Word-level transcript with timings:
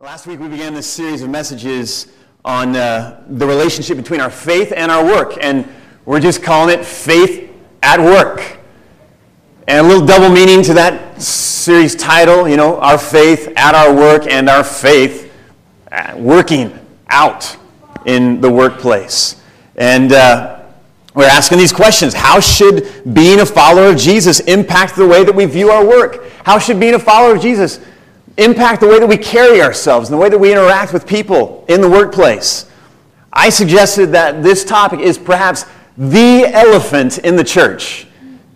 Last 0.00 0.28
week 0.28 0.38
we 0.38 0.46
began 0.46 0.74
this 0.74 0.86
series 0.86 1.22
of 1.22 1.28
messages 1.28 2.06
on 2.44 2.76
uh, 2.76 3.20
the 3.30 3.44
relationship 3.44 3.96
between 3.96 4.20
our 4.20 4.30
faith 4.30 4.72
and 4.76 4.92
our 4.92 5.04
work, 5.04 5.36
and 5.42 5.68
we're 6.04 6.20
just 6.20 6.40
calling 6.40 6.72
it 6.72 6.84
Faith 6.86 7.50
at 7.82 7.98
Work. 7.98 8.58
And 9.66 9.84
a 9.84 9.88
little 9.88 10.06
double 10.06 10.28
meaning 10.28 10.62
to 10.62 10.74
that 10.74 11.20
series 11.20 11.96
title, 11.96 12.48
you 12.48 12.56
know, 12.56 12.78
our 12.78 12.96
faith 12.96 13.52
at 13.56 13.74
our 13.74 13.92
work 13.92 14.28
and 14.28 14.48
our 14.48 14.62
faith 14.62 15.32
working 16.14 16.78
out 17.08 17.56
in 18.06 18.40
the 18.40 18.52
workplace. 18.52 19.42
And 19.74 20.12
uh, 20.12 20.62
we're 21.12 21.26
asking 21.26 21.58
these 21.58 21.72
questions. 21.72 22.14
How 22.14 22.38
should 22.38 23.02
being 23.14 23.40
a 23.40 23.46
follower 23.46 23.90
of 23.90 23.96
Jesus 23.96 24.38
impact 24.38 24.94
the 24.94 25.08
way 25.08 25.24
that 25.24 25.34
we 25.34 25.44
view 25.46 25.70
our 25.70 25.84
work? 25.84 26.30
How 26.44 26.60
should 26.60 26.78
being 26.78 26.94
a 26.94 27.00
follower 27.00 27.34
of 27.34 27.42
Jesus 27.42 27.80
impact 28.38 28.80
the 28.80 28.86
way 28.86 28.98
that 28.98 29.06
we 29.06 29.18
carry 29.18 29.60
ourselves 29.60 30.08
and 30.08 30.18
the 30.18 30.22
way 30.22 30.28
that 30.28 30.38
we 30.38 30.50
interact 30.50 30.92
with 30.92 31.06
people 31.06 31.64
in 31.68 31.80
the 31.80 31.88
workplace? 31.88 32.70
I 33.32 33.50
suggested 33.50 34.06
that 34.12 34.42
this 34.42 34.64
topic 34.64 35.00
is 35.00 35.18
perhaps 35.18 35.66
the 35.96 36.46
elephant 36.52 37.18
in 37.18 37.36
the 37.36 37.44
church. 37.44 38.06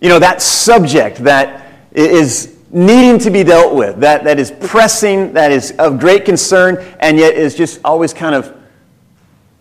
You 0.01 0.09
know, 0.09 0.19
that 0.19 0.41
subject 0.41 1.19
that 1.19 1.67
is 1.93 2.57
needing 2.71 3.19
to 3.19 3.31
be 3.31 3.45
dealt 3.45 3.75
with, 3.75 4.01
that, 4.01 4.25
that 4.25 4.39
is 4.39 4.51
pressing, 4.51 5.33
that 5.35 5.53
is 5.53 5.73
of 5.73 6.01
great 6.01 6.25
concern, 6.25 6.83
and 7.01 7.19
yet 7.19 7.35
is 7.35 7.55
just 7.55 7.81
always 7.85 8.15
kind 8.15 8.35
of 8.35 8.57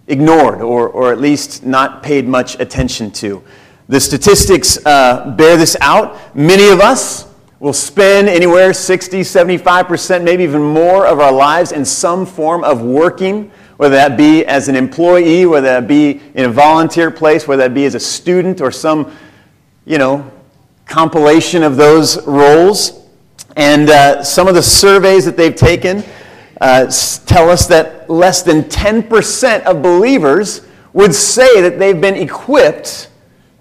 ignored 0.08 0.62
or, 0.62 0.90
or 0.90 1.12
at 1.12 1.20
least 1.20 1.66
not 1.66 2.02
paid 2.04 2.28
much 2.28 2.60
attention 2.60 3.12
to. 3.12 3.44
The 3.90 4.00
statistics 4.00 4.84
uh, 4.86 5.34
bear 5.38 5.58
this 5.58 5.76
out. 5.82 6.36
Many 6.36 6.70
of 6.70 6.80
us 6.80 7.31
will 7.62 7.74
spend 7.74 8.28
anywhere 8.28 8.74
60, 8.74 9.22
75%, 9.22 10.24
maybe 10.24 10.44
even 10.44 10.64
more 10.64 11.06
of 11.06 11.20
our 11.20 11.32
lives 11.32 11.72
in 11.72 11.86
some 11.86 12.26
form 12.26 12.64
of 12.64 12.82
working, 12.82 13.52
whether 13.78 13.94
that 13.94 14.18
be 14.18 14.44
as 14.48 14.68
an 14.68 14.76
employee, 14.76 15.46
whether 15.46 15.68
that 15.68 15.88
be 15.88 16.20
in 16.34 16.46
a 16.46 16.50
volunteer 16.50 17.12
place, 17.12 17.48
whether 17.48 17.62
that 17.62 17.76
be 17.76 17.86
as 17.86 17.94
a 17.94 18.00
student 18.00 18.62
or 18.62 18.72
some, 18.72 19.16
you 19.86 20.00
know, 20.00 20.30
compilation 20.88 21.62
of 21.62 21.76
those 21.76 22.26
roles. 22.26 23.06
And 23.56 23.92
uh, 23.92 24.24
some 24.24 24.48
of 24.48 24.56
the 24.56 24.64
surveys 24.64 25.24
that 25.26 25.38
they've 25.38 25.56
taken 25.56 26.04
uh, 26.62 26.92
tell 27.28 27.48
us 27.48 27.68
that 27.68 28.10
less 28.10 28.42
than 28.42 28.64
10% 28.64 29.62
of 29.66 29.84
believers 29.84 30.66
would 30.94 31.14
say 31.14 31.62
that 31.62 31.78
they've 31.78 32.02
been 32.02 32.16
equipped 32.16 33.12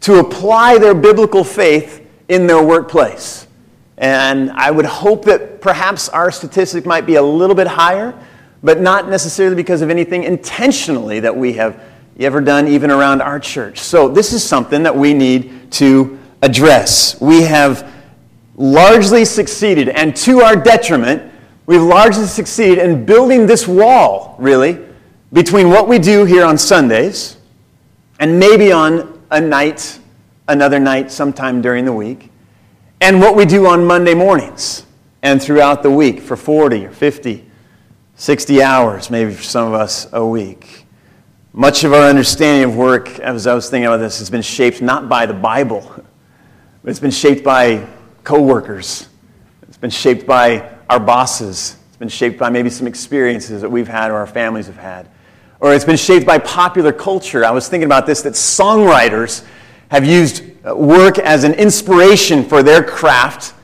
to 0.01 0.21
apply 0.21 0.79
their 0.79 0.95
biblical 0.95 1.45
faith 1.45 2.09
in 2.31 2.47
their 2.47 2.65
workplace. 2.65 3.47
And 4.01 4.51
I 4.51 4.73
would 4.73 4.87
hope 4.87 5.25
that 5.27 5.61
perhaps 5.61 6.09
our 6.09 6.33
statistic 6.33 6.85
might 6.85 7.07
be 7.07 7.15
a 7.15 7.23
little 7.23 7.55
bit 7.55 7.69
higher, 7.69 8.13
but 8.63 8.81
not 8.81 9.09
necessarily 9.09 9.55
because 9.55 9.81
of 9.81 9.91
anything 9.91 10.25
intentionally 10.25 11.21
that 11.21 11.37
we 11.37 11.53
have 11.53 11.81
ever 12.19 12.41
done, 12.41 12.67
even 12.67 12.91
around 12.91 13.23
our 13.23 13.39
church. 13.39 13.79
So, 13.79 14.09
this 14.09 14.33
is 14.33 14.43
something 14.43 14.83
that 14.83 14.97
we 14.97 15.15
need 15.15 15.71
to 15.73 16.19
address. 16.43 17.21
We 17.21 17.43
have 17.43 17.89
largely 18.57 19.25
succeeded, 19.25 19.89
and 19.89 20.17
to 20.17 20.41
our 20.41 20.57
detriment, 20.57 21.31
We've 21.71 21.81
largely 21.81 22.27
succeeded 22.27 22.79
in 22.79 23.05
building 23.05 23.47
this 23.47 23.69
wall, 23.69 24.35
really, 24.41 24.77
between 25.33 25.69
what 25.69 25.87
we 25.87 26.01
do 26.01 26.25
here 26.25 26.45
on 26.45 26.59
Sundays 26.59 27.37
and 28.19 28.41
maybe 28.41 28.73
on 28.73 29.23
a 29.31 29.41
night, 29.41 30.01
another 30.49 30.81
night 30.81 31.13
sometime 31.13 31.63
during 31.63 31.85
the 31.85 31.93
week, 31.93 32.30
and 33.01 33.21
what 33.21 33.35
we 33.35 33.47
do 33.47 33.67
on 33.67 33.85
Monday 33.85 34.15
mornings 34.15 34.85
and 35.23 35.43
throughout 35.43 35.83
the 35.83 35.91
week 35.91 36.21
for 36.21 36.37
40 36.37 36.87
or 36.87 36.91
50, 36.91 37.45
60 38.15 38.63
hours, 38.63 39.11
maybe 39.11 39.33
for 39.33 39.43
some 39.43 39.69
of 39.69 39.75
us 39.75 40.07
a 40.13 40.25
week. 40.25 40.85
Much 41.53 41.83
of 41.85 41.93
our 41.93 42.09
understanding 42.09 42.71
of 42.71 42.77
work, 42.77 43.19
as 43.19 43.47
I 43.47 43.55
was 43.55 43.71
thinking 43.71 43.87
about 43.87 43.97
this, 43.97 44.19
has 44.19 44.31
been 44.31 44.43
shaped 44.43 44.83
not 44.83 45.09
by 45.09 45.27
the 45.27 45.35
Bible, 45.35 45.81
but 46.83 46.91
it's 46.91 47.01
been 47.01 47.11
shaped 47.11 47.43
by 47.43 47.87
coworkers. 48.23 49.09
It's 49.63 49.79
been 49.79 49.91
shaped 49.91 50.27
by 50.27 50.71
our 50.89 51.01
bosses. 51.01 51.77
It's 51.89 51.97
been 51.97 52.09
shaped 52.09 52.39
by 52.39 52.51
maybe 52.51 52.71
some 52.71 52.87
experiences 52.87 53.63
that 53.63 53.71
we've 53.71 53.89
had 53.89 54.11
or 54.11 54.17
our 54.17 54.27
families 54.27 54.67
have 54.67 54.77
had. 54.77 55.09
Or 55.59 55.75
it's 55.75 55.85
been 55.85 55.97
shaped 55.97 56.27
by 56.27 56.39
popular 56.39 56.93
culture. 56.93 57.45
I 57.45 57.51
was 57.51 57.69
thinking 57.69 57.87
about 57.87 58.07
this 58.07 58.23
that 58.23 58.35
songwriters 58.35 59.45
have 59.89 60.05
used 60.05 60.50
work 60.65 61.19
as 61.19 61.45
an 61.45 61.55
inspiration 61.55 62.45
for 62.45 62.63
their 62.63 62.83
craft 62.83 63.55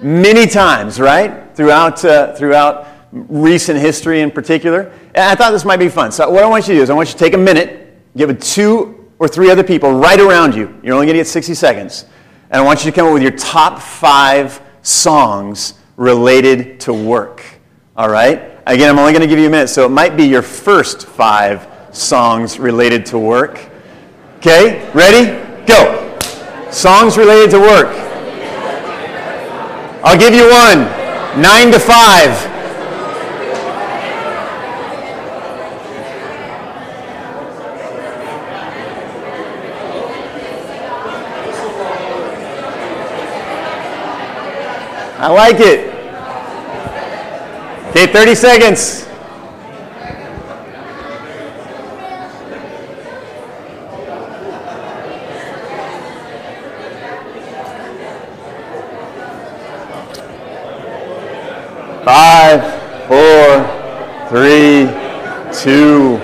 many 0.00 0.46
times, 0.46 1.00
right? 1.00 1.54
Throughout, 1.56 2.04
uh, 2.04 2.34
throughout 2.34 2.88
recent 3.12 3.78
history 3.78 4.20
in 4.20 4.30
particular. 4.30 4.92
And 5.14 5.24
I 5.24 5.34
thought 5.34 5.52
this 5.52 5.64
might 5.64 5.78
be 5.78 5.88
fun. 5.88 6.12
So, 6.12 6.28
what 6.30 6.42
I 6.42 6.46
want 6.46 6.66
you 6.66 6.74
to 6.74 6.78
do 6.80 6.82
is 6.82 6.90
I 6.90 6.94
want 6.94 7.08
you 7.08 7.12
to 7.12 7.18
take 7.18 7.34
a 7.34 7.38
minute, 7.38 7.96
give 8.16 8.30
it 8.30 8.40
two 8.40 9.10
or 9.18 9.28
three 9.28 9.50
other 9.50 9.62
people 9.62 9.92
right 9.92 10.20
around 10.20 10.54
you. 10.54 10.78
You're 10.82 10.94
only 10.94 11.06
going 11.06 11.14
to 11.14 11.20
get 11.20 11.28
60 11.28 11.54
seconds. 11.54 12.06
And 12.50 12.60
I 12.60 12.64
want 12.64 12.84
you 12.84 12.90
to 12.90 12.94
come 12.94 13.06
up 13.06 13.14
with 13.14 13.22
your 13.22 13.32
top 13.32 13.80
five 13.80 14.60
songs 14.82 15.74
related 15.96 16.80
to 16.80 16.92
work. 16.92 17.42
All 17.96 18.10
right? 18.10 18.58
Again, 18.66 18.90
I'm 18.90 18.98
only 18.98 19.12
going 19.12 19.22
to 19.22 19.28
give 19.28 19.38
you 19.38 19.46
a 19.46 19.50
minute, 19.50 19.68
so 19.68 19.86
it 19.86 19.90
might 19.90 20.16
be 20.16 20.24
your 20.24 20.42
first 20.42 21.06
five 21.06 21.68
songs 21.92 22.58
related 22.58 23.06
to 23.06 23.18
work. 23.18 23.60
Okay? 24.38 24.90
Ready? 24.92 25.66
Go. 25.66 26.03
Songs 26.72 27.16
related 27.16 27.50
to 27.52 27.60
work. 27.60 27.88
I'll 30.04 30.18
give 30.18 30.34
you 30.34 30.48
one. 30.50 30.80
Nine 31.40 31.72
to 31.72 31.78
five. 31.78 32.54
I 45.24 45.28
like 45.28 45.58
it. 45.58 45.88
Okay, 47.88 48.12
30 48.12 48.34
seconds. 48.34 49.04
Five, 62.04 62.60
four, 63.08 63.64
three, 64.28 64.86
two, 65.52 66.16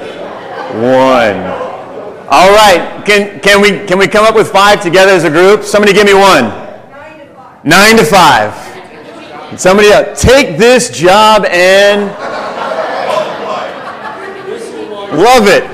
one. 0.80 1.36
All 2.32 2.50
right. 2.50 3.02
Can, 3.04 3.40
can, 3.40 3.60
we, 3.60 3.86
can 3.86 3.98
we 3.98 4.06
come 4.06 4.24
up 4.24 4.34
with 4.34 4.50
five 4.50 4.80
together 4.82 5.12
as 5.12 5.24
a 5.24 5.30
group? 5.30 5.64
Somebody 5.64 5.92
give 5.92 6.06
me 6.06 6.14
one. 6.14 6.44
Nine 6.44 7.18
to 7.18 7.34
five. 7.34 7.64
Nine 7.64 7.96
to 7.96 8.04
five. 8.04 9.60
Somebody 9.60 9.88
else, 9.88 10.22
take 10.22 10.56
this 10.56 10.90
job 10.90 11.44
and 11.46 12.02
love 15.18 15.48
it. 15.48 15.64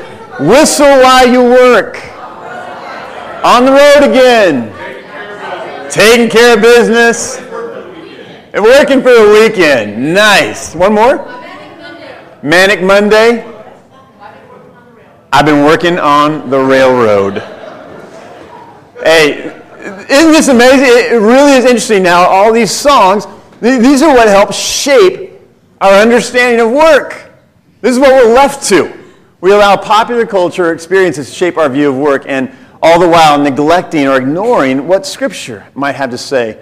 Whistle 0.41 0.87
while 0.87 1.31
you 1.31 1.43
work. 1.43 2.03
On 3.45 3.65
the 3.65 3.73
road 3.73 4.09
again. 4.11 4.73
Taking 5.91 6.29
care 6.29 6.57
of 6.57 6.63
business. 6.63 7.46
And 8.57 8.65
working 8.65 9.03
for 9.03 9.13
the 9.13 9.39
weekend. 9.39 10.15
Nice. 10.15 10.75
One 10.75 10.95
more? 10.95 11.17
Manic 12.43 12.83
Monday. 12.83 13.45
I've 15.31 15.45
been 15.45 15.63
working 15.63 15.99
on 15.99 16.49
the 16.49 16.59
railroad. 16.59 17.41
Hey, 19.03 19.61
isn't 20.09 20.33
this 20.33 20.49
amazing? 20.49 20.87
It 20.87 21.21
really 21.21 21.53
is 21.53 21.67
interesting 21.67 22.03
now. 22.03 22.23
All 22.23 22.51
these 22.51 22.71
songs 22.71 23.27
these 23.61 24.01
are 24.01 24.15
what 24.15 24.27
help 24.27 24.55
shape 24.55 25.33
our 25.83 25.93
understanding 25.93 26.67
of 26.67 26.73
work. 26.73 27.31
This 27.83 27.93
is 27.93 27.99
what 27.99 28.11
we're 28.13 28.33
left 28.33 28.67
to. 28.71 28.91
We 29.43 29.53
allow 29.53 29.77
popular 29.77 30.25
culture 30.25 30.73
experiences 30.73 31.29
to 31.29 31.35
shape 31.35 31.59
our 31.59 31.69
view 31.69 31.91
of 31.91 31.97
work, 31.99 32.25
and 32.27 32.51
all 32.83 32.99
the 32.99 33.09
while 33.09 33.39
neglecting 33.39 34.07
or 34.07 34.17
ignoring 34.17 34.89
what 34.89 35.05
Scripture 35.05 35.67
might 35.75 35.97
have 35.97 36.11
to 36.11 36.19
say 36.19 36.59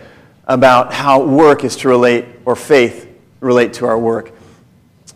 about 0.46 0.92
how 0.92 1.22
work 1.22 1.64
is 1.64 1.76
to 1.76 1.88
relate, 1.88 2.26
or 2.44 2.56
faith 2.56 3.08
relate 3.40 3.72
to 3.74 3.86
our 3.86 3.98
work. 3.98 4.32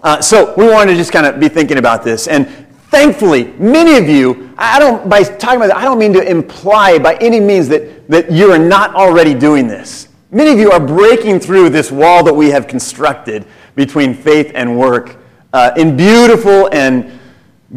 Uh, 0.03 0.21
so 0.21 0.55
we 0.57 0.69
wanted 0.69 0.93
to 0.93 0.97
just 0.97 1.13
kind 1.13 1.27
of 1.27 1.41
be 1.41 1.49
thinking 1.49 1.79
about 1.79 2.05
this. 2.05 2.29
And 2.29 2.49
thankfully, 2.91 3.45
many 3.59 3.97
of 3.97 4.09
you, 4.09 4.55
I 4.57 4.79
don't, 4.79 5.09
by 5.09 5.23
talking 5.23 5.57
about 5.57 5.69
that, 5.69 5.77
I 5.77 5.83
don't 5.83 5.99
mean 5.99 6.13
to 6.15 6.23
imply 6.23 6.99
by 6.99 7.17
any 7.17 7.41
means 7.41 7.69
that, 7.69 8.09
that 8.09 8.31
you 8.31 8.51
are 8.53 8.59
not 8.59 8.95
already 8.95 9.35
doing 9.35 9.67
this. 9.67 10.09
Many 10.31 10.51
of 10.53 10.59
you 10.59 10.71
are 10.71 10.81
breaking 10.81 11.41
through 11.41 11.71
this 11.71 11.91
wall 11.91 12.23
that 12.25 12.35
we 12.35 12.51
have 12.51 12.67
constructed 12.67 13.47
between 13.75 14.15
faith 14.15 14.53
and 14.55 14.79
work 14.79 15.17
uh, 15.53 15.73
in 15.77 15.97
beautiful 15.97 16.69
and 16.73 17.19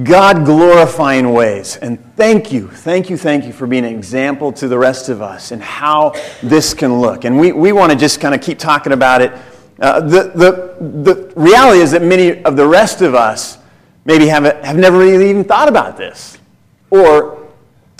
God 0.03 0.45
glorifying 0.45 1.33
ways. 1.33 1.77
And 1.77 1.99
thank 2.15 2.51
you, 2.51 2.67
thank 2.69 3.09
you, 3.09 3.17
thank 3.17 3.45
you 3.45 3.53
for 3.53 3.67
being 3.67 3.85
an 3.85 3.93
example 3.93 4.53
to 4.53 4.67
the 4.67 4.77
rest 4.77 5.09
of 5.09 5.21
us 5.21 5.51
and 5.51 5.61
how 5.61 6.13
this 6.41 6.73
can 6.73 7.01
look. 7.01 7.25
And 7.25 7.37
we, 7.39 7.51
we 7.51 7.71
want 7.71 7.91
to 7.91 7.97
just 7.97 8.21
kind 8.21 8.33
of 8.33 8.41
keep 8.41 8.57
talking 8.57 8.93
about 8.93 9.21
it 9.21 9.31
Uh, 9.81 9.99
the, 9.99 10.31
the, 10.35 10.51
the 11.01 11.33
reality 11.35 11.81
is 11.81 11.89
that 11.89 12.03
many 12.03 12.43
of 12.43 12.55
the 12.55 12.67
rest 12.67 13.01
of 13.01 13.15
us 13.15 13.57
maybe 14.05 14.27
have, 14.27 14.43
have 14.63 14.77
never 14.77 14.99
really 14.99 15.27
even 15.27 15.43
thought 15.43 15.67
about 15.67 15.97
this. 15.97 16.37
Or 16.91 17.47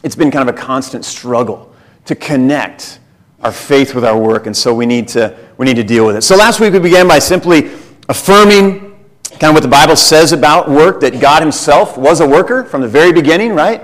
it's 0.03 0.15
been 0.15 0.29
kind 0.29 0.47
of 0.47 0.55
a 0.55 0.57
constant 0.57 1.05
struggle 1.05 1.73
to 2.05 2.13
connect 2.13 2.99
our 3.41 3.51
faith 3.51 3.95
with 3.95 4.05
our 4.05 4.15
work, 4.15 4.45
and 4.45 4.55
so 4.55 4.71
we 4.75 4.85
need 4.85 5.07
to, 5.07 5.35
we 5.57 5.65
need 5.65 5.77
to 5.77 5.83
deal 5.83 6.05
with 6.05 6.15
it. 6.15 6.21
So 6.21 6.35
last 6.35 6.59
week 6.59 6.73
we 6.73 6.79
began 6.79 7.07
by 7.07 7.19
simply 7.19 7.71
affirming 8.07 8.90
kind 9.41 9.49
of 9.49 9.55
what 9.55 9.63
the 9.63 9.67
Bible 9.67 9.95
says 9.95 10.33
about 10.33 10.69
work, 10.69 10.99
that 10.99 11.19
God 11.19 11.41
Himself 11.41 11.97
was 11.97 12.21
a 12.21 12.27
worker 12.27 12.63
from 12.63 12.81
the 12.81 12.88
very 12.88 13.11
beginning, 13.11 13.55
right? 13.55 13.81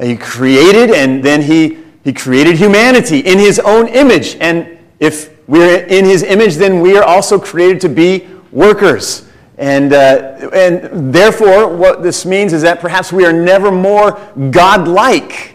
He 0.00 0.16
created, 0.16 0.90
and 0.90 1.22
then 1.22 1.42
He, 1.42 1.78
he 2.02 2.12
created 2.12 2.56
humanity 2.56 3.20
in 3.20 3.38
His 3.38 3.60
own 3.60 3.86
image. 3.86 4.34
And 4.40 4.76
if 4.98 5.30
we're 5.48 5.84
in 5.84 6.04
His 6.04 6.24
image, 6.24 6.56
then 6.56 6.80
we 6.80 6.96
are 6.96 7.04
also 7.04 7.38
created 7.38 7.80
to 7.82 7.88
be 7.88 8.26
workers. 8.50 9.28
And, 9.58 9.92
uh, 9.92 10.50
and 10.52 11.14
therefore, 11.14 11.68
what 11.68 12.02
this 12.02 12.26
means 12.26 12.52
is 12.52 12.62
that 12.62 12.80
perhaps 12.80 13.12
we 13.12 13.24
are 13.24 13.32
never 13.32 13.70
more 13.70 14.20
God-like 14.50 15.54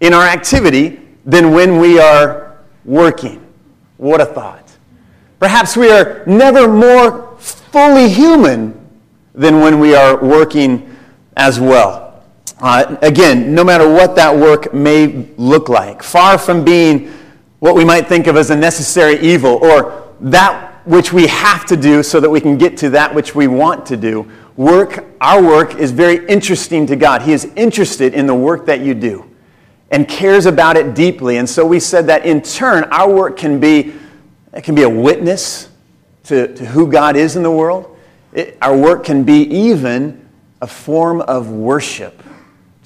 in 0.00 0.12
our 0.12 0.26
activity 0.26 1.00
than 1.24 1.52
when 1.52 1.78
we 1.78 2.00
are 2.00 2.58
working. 2.84 3.40
What 3.98 4.20
a 4.20 4.26
thought. 4.26 4.68
Perhaps 5.38 5.76
we 5.76 5.92
are 5.92 6.24
never 6.26 6.66
more 6.66 7.33
fully 7.44 8.08
human 8.08 8.80
than 9.34 9.60
when 9.60 9.78
we 9.78 9.94
are 9.94 10.22
working 10.22 10.96
as 11.36 11.60
well. 11.60 12.24
Uh, 12.58 12.96
again, 13.02 13.54
no 13.54 13.64
matter 13.64 13.88
what 13.88 14.16
that 14.16 14.34
work 14.34 14.72
may 14.72 15.28
look 15.36 15.68
like, 15.68 16.02
far 16.02 16.38
from 16.38 16.64
being 16.64 17.12
what 17.58 17.74
we 17.74 17.84
might 17.84 18.06
think 18.06 18.26
of 18.26 18.36
as 18.36 18.50
a 18.50 18.56
necessary 18.56 19.18
evil 19.20 19.58
or 19.62 20.14
that 20.20 20.86
which 20.86 21.12
we 21.12 21.26
have 21.26 21.66
to 21.66 21.76
do 21.76 22.02
so 22.02 22.20
that 22.20 22.30
we 22.30 22.40
can 22.40 22.56
get 22.56 22.76
to 22.76 22.90
that 22.90 23.14
which 23.14 23.34
we 23.34 23.46
want 23.46 23.84
to 23.86 23.96
do. 23.96 24.30
Work, 24.56 25.04
our 25.20 25.42
work 25.42 25.74
is 25.74 25.90
very 25.90 26.24
interesting 26.26 26.86
to 26.86 26.96
God. 26.96 27.22
He 27.22 27.32
is 27.32 27.46
interested 27.56 28.14
in 28.14 28.26
the 28.26 28.34
work 28.34 28.66
that 28.66 28.80
you 28.80 28.94
do 28.94 29.28
and 29.90 30.06
cares 30.08 30.46
about 30.46 30.76
it 30.76 30.94
deeply. 30.94 31.38
And 31.38 31.48
so 31.48 31.66
we 31.66 31.80
said 31.80 32.06
that 32.06 32.24
in 32.24 32.42
turn, 32.42 32.84
our 32.84 33.12
work 33.12 33.36
can 33.36 33.58
be, 33.58 33.94
it 34.52 34.62
can 34.62 34.74
be 34.74 34.82
a 34.82 34.88
witness 34.88 35.68
to, 36.24 36.54
to 36.54 36.66
who 36.66 36.90
God 36.90 37.16
is 37.16 37.36
in 37.36 37.42
the 37.42 37.50
world. 37.50 37.96
It, 38.32 38.58
our 38.60 38.76
work 38.76 39.04
can 39.04 39.24
be 39.24 39.42
even 39.42 40.28
a 40.60 40.66
form 40.66 41.20
of 41.22 41.50
worship 41.50 42.22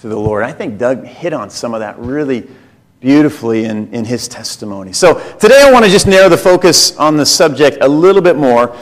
to 0.01 0.09
the 0.09 0.19
Lord. 0.19 0.45
I 0.45 0.53
think 0.53 0.79
Doug 0.79 1.05
hit 1.05 1.33
on 1.33 1.51
some 1.51 1.75
of 1.75 1.81
that 1.81 1.99
really 1.99 2.49
beautifully 3.01 3.65
in, 3.65 3.93
in 3.93 4.05
his 4.05 4.27
testimony. 4.29 4.93
So 4.93 5.15
today 5.39 5.63
I 5.65 5.73
want 5.73 5.85
to 5.85 5.91
just 5.91 6.07
narrow 6.07 6.29
the 6.29 6.37
focus 6.37 6.97
on 6.97 7.17
the 7.17 7.27
subject 7.27 7.79
a 7.81 7.89
little 7.89 8.23
bit 8.23 8.37
more 8.37 8.77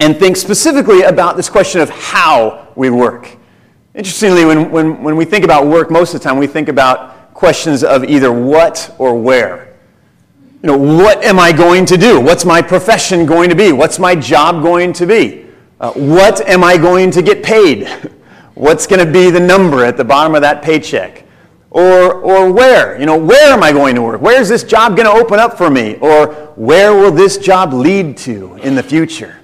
and 0.00 0.16
think 0.16 0.36
specifically 0.36 1.02
about 1.02 1.36
this 1.36 1.48
question 1.48 1.80
of 1.80 1.90
how 1.90 2.68
we 2.76 2.90
work. 2.90 3.36
Interestingly, 3.94 4.44
when, 4.44 4.70
when, 4.70 5.02
when 5.02 5.16
we 5.16 5.24
think 5.24 5.44
about 5.44 5.66
work, 5.66 5.90
most 5.90 6.14
of 6.14 6.20
the 6.20 6.24
time 6.24 6.36
we 6.36 6.48
think 6.48 6.68
about 6.68 7.32
questions 7.32 7.84
of 7.84 8.04
either 8.04 8.32
what 8.32 8.94
or 8.98 9.20
where. 9.20 9.73
You 10.64 10.70
know, 10.70 10.78
what 10.78 11.22
am 11.22 11.38
I 11.38 11.52
going 11.52 11.84
to 11.84 11.98
do? 11.98 12.18
What's 12.18 12.46
my 12.46 12.62
profession 12.62 13.26
going 13.26 13.50
to 13.50 13.54
be? 13.54 13.70
What's 13.72 13.98
my 13.98 14.14
job 14.14 14.62
going 14.62 14.94
to 14.94 15.04
be? 15.04 15.44
Uh, 15.78 15.92
what 15.92 16.40
am 16.48 16.64
I 16.64 16.78
going 16.78 17.10
to 17.10 17.20
get 17.20 17.42
paid? 17.42 17.86
What's 18.54 18.86
going 18.86 19.04
to 19.04 19.12
be 19.12 19.28
the 19.28 19.40
number 19.40 19.84
at 19.84 19.98
the 19.98 20.04
bottom 20.04 20.34
of 20.34 20.40
that 20.40 20.62
paycheck? 20.62 21.26
Or, 21.68 22.14
or 22.14 22.50
where? 22.50 22.98
You 22.98 23.04
know, 23.04 23.18
where 23.18 23.52
am 23.52 23.62
I 23.62 23.72
going 23.72 23.94
to 23.96 24.00
work? 24.00 24.22
Where 24.22 24.40
is 24.40 24.48
this 24.48 24.64
job 24.64 24.96
going 24.96 25.04
to 25.04 25.12
open 25.12 25.38
up 25.38 25.58
for 25.58 25.68
me? 25.68 25.96
Or 25.96 26.28
where 26.56 26.94
will 26.94 27.12
this 27.12 27.36
job 27.36 27.74
lead 27.74 28.16
to 28.18 28.54
in 28.62 28.74
the 28.74 28.82
future? 28.82 29.40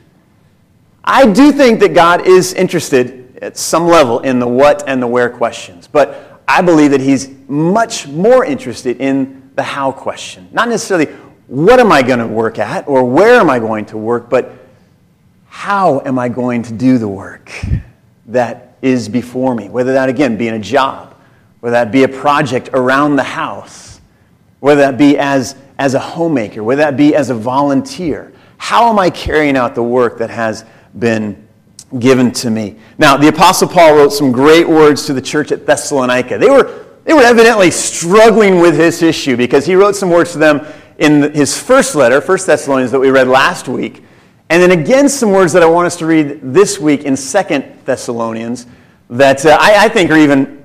I 1.05 1.31
do 1.31 1.53
think 1.53 1.81
that 1.81 1.93
God 1.93 2.27
is 2.27 2.55
interested 2.55 3.37
at 3.43 3.59
some 3.59 3.87
level 3.87 4.21
in 4.21 4.39
the 4.39 4.49
what 4.49 4.89
and 4.89 5.03
the 5.03 5.07
where 5.07 5.29
questions, 5.29 5.87
but 5.87 6.43
I 6.49 6.63
believe 6.63 6.93
that 6.93 7.03
He's 7.03 7.29
much 7.47 8.09
more 8.09 8.43
interested 8.43 9.03
in 9.03 9.40
the 9.61 9.65
how 9.65 9.93
question. 9.93 10.49
Not 10.53 10.69
necessarily 10.69 11.07
what 11.47 11.81
am 11.81 11.93
I 11.93 12.03
going 12.03 12.19
to 12.19 12.27
work 12.27 12.59
at 12.59 12.89
or 12.89 13.05
where 13.05 13.41
am 13.41 13.51
I 13.51 13.59
going 13.59 13.87
to 13.87 13.99
work, 13.99 14.31
but 14.31 14.53
how 15.49 16.01
am 16.01 16.19
I 16.19 16.29
going 16.29 16.63
to 16.65 16.73
do 16.73 16.99
the 16.99 17.09
work 17.09 17.53
that 18.27 18.77
is 18.83 19.09
before 19.09 19.55
me? 19.55 19.69
Whether 19.69 19.93
that, 19.93 20.09
again, 20.09 20.37
be 20.37 20.49
in 20.49 20.55
a 20.55 20.61
job 20.61 21.11
whether 21.61 21.75
that 21.75 21.93
be 21.93 22.03
a 22.03 22.09
project 22.09 22.71
around 22.73 23.17
the 23.17 23.23
house, 23.23 24.01
whether 24.61 24.81
that 24.81 24.99
be 24.99 25.17
as, 25.19 25.57
as 25.79 25.95
a 25.95 25.99
homemaker, 25.99 26.65
whether 26.65 26.83
that 26.83 26.97
be 26.97 27.15
as 27.15 27.31
a 27.31 27.35
volunteer. 27.35 28.33
How 28.57 28.91
am 28.91 28.99
I 28.99 29.11
carrying 29.11 29.57
out 29.57 29.75
the 29.75 29.83
work 29.83 30.19
that 30.19 30.31
has 30.31 30.65
been 30.99 31.47
given 31.99 32.33
to 32.33 32.51
me? 32.51 32.77
Now, 32.99 33.17
the 33.17 33.29
Apostle 33.29 33.69
Paul 33.69 33.95
wrote 33.95 34.13
some 34.13 34.33
great 34.33 34.69
words 34.69 35.07
to 35.07 35.13
the 35.13 35.23
church 35.23 35.53
at 35.53 35.67
Thessalonica. 35.67 36.39
They 36.39 36.51
were, 36.51 36.87
they 37.05 37.13
were 37.13 37.23
evidently 37.23 37.71
struggling 37.71 38.61
with 38.61 38.77
this 38.77 39.03
issue 39.03 39.37
because 39.37 39.67
he 39.67 39.75
wrote 39.75 39.97
some 39.97 40.11
words 40.11 40.33
to 40.33 40.39
them 40.39 40.67
in 40.99 41.33
his 41.33 41.59
first 41.61 41.95
letter, 41.95 42.21
1 42.21 42.39
Thessalonians, 42.47 42.93
that 42.93 43.01
we 43.01 43.11
read 43.11 43.27
last 43.27 43.69
week. 43.69 44.05
And 44.51 44.63
then 44.63 44.73
again, 44.73 45.09
some 45.09 45.31
words 45.31 45.53
that 45.53 45.63
I 45.63 45.67
want 45.67 45.87
us 45.87 45.97
to 45.99 46.07
read 46.07 46.41
this 46.43 46.79
week 46.79 47.05
in 47.05 47.17
2 47.17 47.63
Thessalonians 47.85 48.67
that 49.09 49.47
uh, 49.47 49.57
I, 49.61 49.87
I 49.87 49.89
think 49.89 50.11
are 50.11 50.17
even 50.17 50.65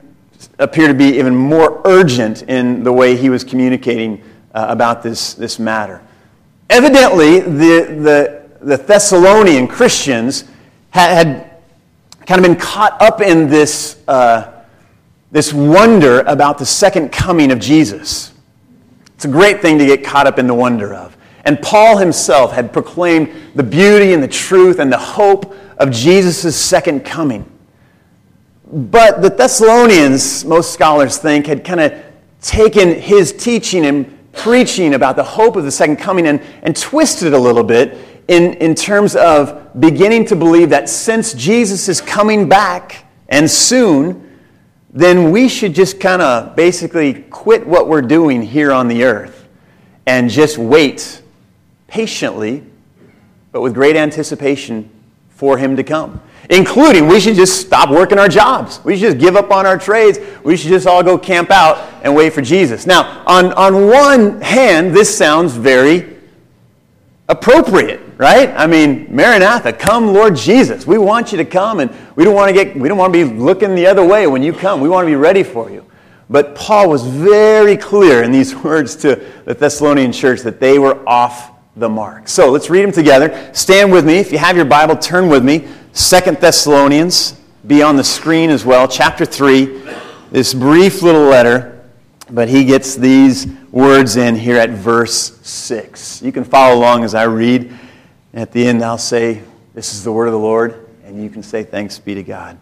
appear 0.59 0.87
to 0.87 0.93
be 0.93 1.17
even 1.17 1.35
more 1.35 1.81
urgent 1.85 2.43
in 2.43 2.83
the 2.83 2.91
way 2.91 3.15
he 3.15 3.29
was 3.29 3.43
communicating 3.43 4.23
uh, 4.53 4.65
about 4.69 5.03
this, 5.03 5.33
this 5.33 5.59
matter. 5.59 6.01
Evidently, 6.69 7.41
the, 7.41 7.85
the, 8.01 8.49
the 8.61 8.77
Thessalonian 8.77 9.67
Christians 9.67 10.45
had, 10.89 11.25
had, 11.25 11.51
kind 12.25 12.43
of 12.43 12.47
been 12.47 12.59
caught 12.59 12.99
up 13.03 13.21
in 13.21 13.47
this, 13.47 14.01
uh, 14.07 14.54
this 15.35 15.51
wonder 15.53 16.21
about 16.21 16.57
the 16.57 16.65
second 16.65 17.11
coming 17.11 17.51
of 17.51 17.59
Jesus. 17.59 18.33
It's 19.15 19.25
a 19.25 19.27
great 19.27 19.61
thing 19.61 19.77
to 19.79 19.85
get 19.85 20.01
caught 20.01 20.27
up 20.27 20.39
in 20.39 20.47
the 20.47 20.53
wonder 20.53 20.93
of. 20.93 21.17
And 21.43 21.61
Paul 21.61 21.97
himself 21.97 22.53
had 22.53 22.71
proclaimed 22.71 23.33
the 23.53 23.61
beauty 23.61 24.13
and 24.13 24.23
the 24.23 24.29
truth 24.29 24.79
and 24.79 24.89
the 24.89 24.97
hope 24.97 25.53
of 25.77 25.91
Jesus' 25.91 26.55
second 26.55 27.03
coming. 27.03 27.51
But 28.65 29.21
the 29.21 29.29
Thessalonians, 29.29 30.45
most 30.45 30.71
scholars 30.71 31.17
think, 31.17 31.47
had 31.47 31.65
kind 31.65 31.81
of 31.81 32.01
taken 32.39 32.95
his 32.95 33.33
teaching 33.33 33.87
and 33.87 34.17
preaching 34.31 34.93
about 34.93 35.17
the 35.17 35.23
hope 35.23 35.57
of 35.57 35.65
the 35.65 35.71
second 35.71 35.97
coming 35.97 36.27
and, 36.27 36.39
and 36.61 36.77
twisted 36.77 37.27
it 37.27 37.33
a 37.33 37.37
little 37.37 37.63
bit 37.65 37.97
in, 38.29 38.53
in 38.53 38.73
terms 38.73 39.17
of 39.17 39.77
beginning 39.81 40.23
to 40.27 40.37
believe 40.37 40.69
that 40.69 40.87
since 40.87 41.33
Jesus 41.33 41.89
is 41.89 41.99
coming 41.99 42.47
back 42.47 43.03
and 43.27 43.51
soon, 43.51 44.24
then 44.95 45.29
we 45.29 45.47
should 45.47 45.75
just 45.75 45.99
kind 45.99 46.23
of 46.23 46.55
basically 46.55 47.13
quit 47.29 47.67
what 47.67 47.87
we're 47.87 48.01
doing 48.01 48.41
here 48.41 48.71
on 48.71 48.87
the 48.87 49.03
earth 49.03 49.47
and 50.07 50.29
just 50.29 50.57
wait 50.57 51.21
patiently, 51.87 52.63
but 53.51 53.61
with 53.61 53.75
great 53.75 53.95
anticipation 53.95 54.89
for 55.29 55.57
him 55.59 55.75
to 55.75 55.83
come 55.83 56.19
including 56.49 57.07
we 57.07 57.19
should 57.19 57.35
just 57.35 57.61
stop 57.61 57.89
working 57.89 58.19
our 58.19 58.27
jobs. 58.27 58.79
We 58.83 58.95
should 58.95 59.13
just 59.13 59.17
give 59.17 59.35
up 59.35 59.51
on 59.51 59.65
our 59.65 59.77
trades. 59.77 60.19
We 60.43 60.57
should 60.57 60.69
just 60.69 60.87
all 60.87 61.03
go 61.03 61.17
camp 61.17 61.51
out 61.51 61.77
and 62.03 62.15
wait 62.15 62.33
for 62.33 62.41
Jesus. 62.41 62.85
Now, 62.85 63.23
on, 63.25 63.53
on 63.53 63.87
one 63.87 64.41
hand, 64.41 64.95
this 64.95 65.15
sounds 65.15 65.55
very 65.55 66.17
appropriate, 67.27 68.01
right? 68.17 68.49
I 68.49 68.67
mean, 68.67 69.07
Maranatha, 69.13 69.73
come 69.73 70.13
Lord 70.13 70.35
Jesus. 70.35 70.85
We 70.87 70.97
want 70.97 71.31
you 71.31 71.37
to 71.37 71.45
come 71.45 71.79
and 71.79 71.93
we 72.15 72.23
don't 72.23 72.35
want 72.35 72.49
to 72.49 72.53
get 72.53 72.75
we 72.75 72.87
don't 72.87 72.97
want 72.97 73.13
to 73.13 73.25
be 73.25 73.31
looking 73.31 73.75
the 73.75 73.87
other 73.87 74.05
way 74.05 74.27
when 74.27 74.43
you 74.43 74.53
come. 74.53 74.81
We 74.81 74.89
want 74.89 75.05
to 75.05 75.11
be 75.11 75.15
ready 75.15 75.43
for 75.43 75.69
you. 75.69 75.85
But 76.29 76.55
Paul 76.55 76.89
was 76.89 77.05
very 77.05 77.77
clear 77.77 78.23
in 78.23 78.31
these 78.31 78.55
words 78.63 78.95
to 78.97 79.23
the 79.45 79.53
Thessalonian 79.53 80.11
church 80.11 80.41
that 80.41 80.59
they 80.59 80.79
were 80.79 81.07
off 81.07 81.51
the 81.75 81.89
mark. 81.89 82.27
So 82.27 82.51
let's 82.51 82.69
read 82.69 82.83
them 82.83 82.91
together. 82.91 83.51
Stand 83.53 83.91
with 83.91 84.05
me. 84.05 84.17
If 84.17 84.31
you 84.31 84.37
have 84.37 84.55
your 84.55 84.65
Bible, 84.65 84.95
turn 84.95 85.29
with 85.29 85.43
me 85.43 85.67
Second 85.95 86.39
Thessalonians, 86.39 87.39
be 87.65 87.81
on 87.81 87.95
the 87.95 88.03
screen 88.03 88.49
as 88.49 88.65
well, 88.65 88.85
chapter 88.85 89.25
3, 89.25 89.81
this 90.29 90.53
brief 90.53 91.01
little 91.01 91.21
letter, 91.21 91.85
but 92.29 92.49
he 92.49 92.65
gets 92.65 92.95
these 92.95 93.47
words 93.71 94.17
in 94.17 94.35
here 94.35 94.57
at 94.57 94.71
verse 94.71 95.39
6. 95.43 96.21
You 96.21 96.33
can 96.33 96.43
follow 96.43 96.77
along 96.77 97.05
as 97.05 97.15
I 97.15 97.23
read. 97.23 97.73
At 98.35 98.51
the 98.51 98.67
end, 98.67 98.83
I'll 98.83 98.97
say, 98.97 99.41
This 99.73 99.93
is 99.93 100.03
the 100.03 100.11
word 100.11 100.27
of 100.27 100.33
the 100.33 100.39
Lord, 100.39 100.87
and 101.05 101.23
you 101.23 101.29
can 101.29 101.41
say, 101.41 101.63
Thanks 101.63 101.97
be 101.97 102.13
to 102.15 102.23
God. 102.23 102.57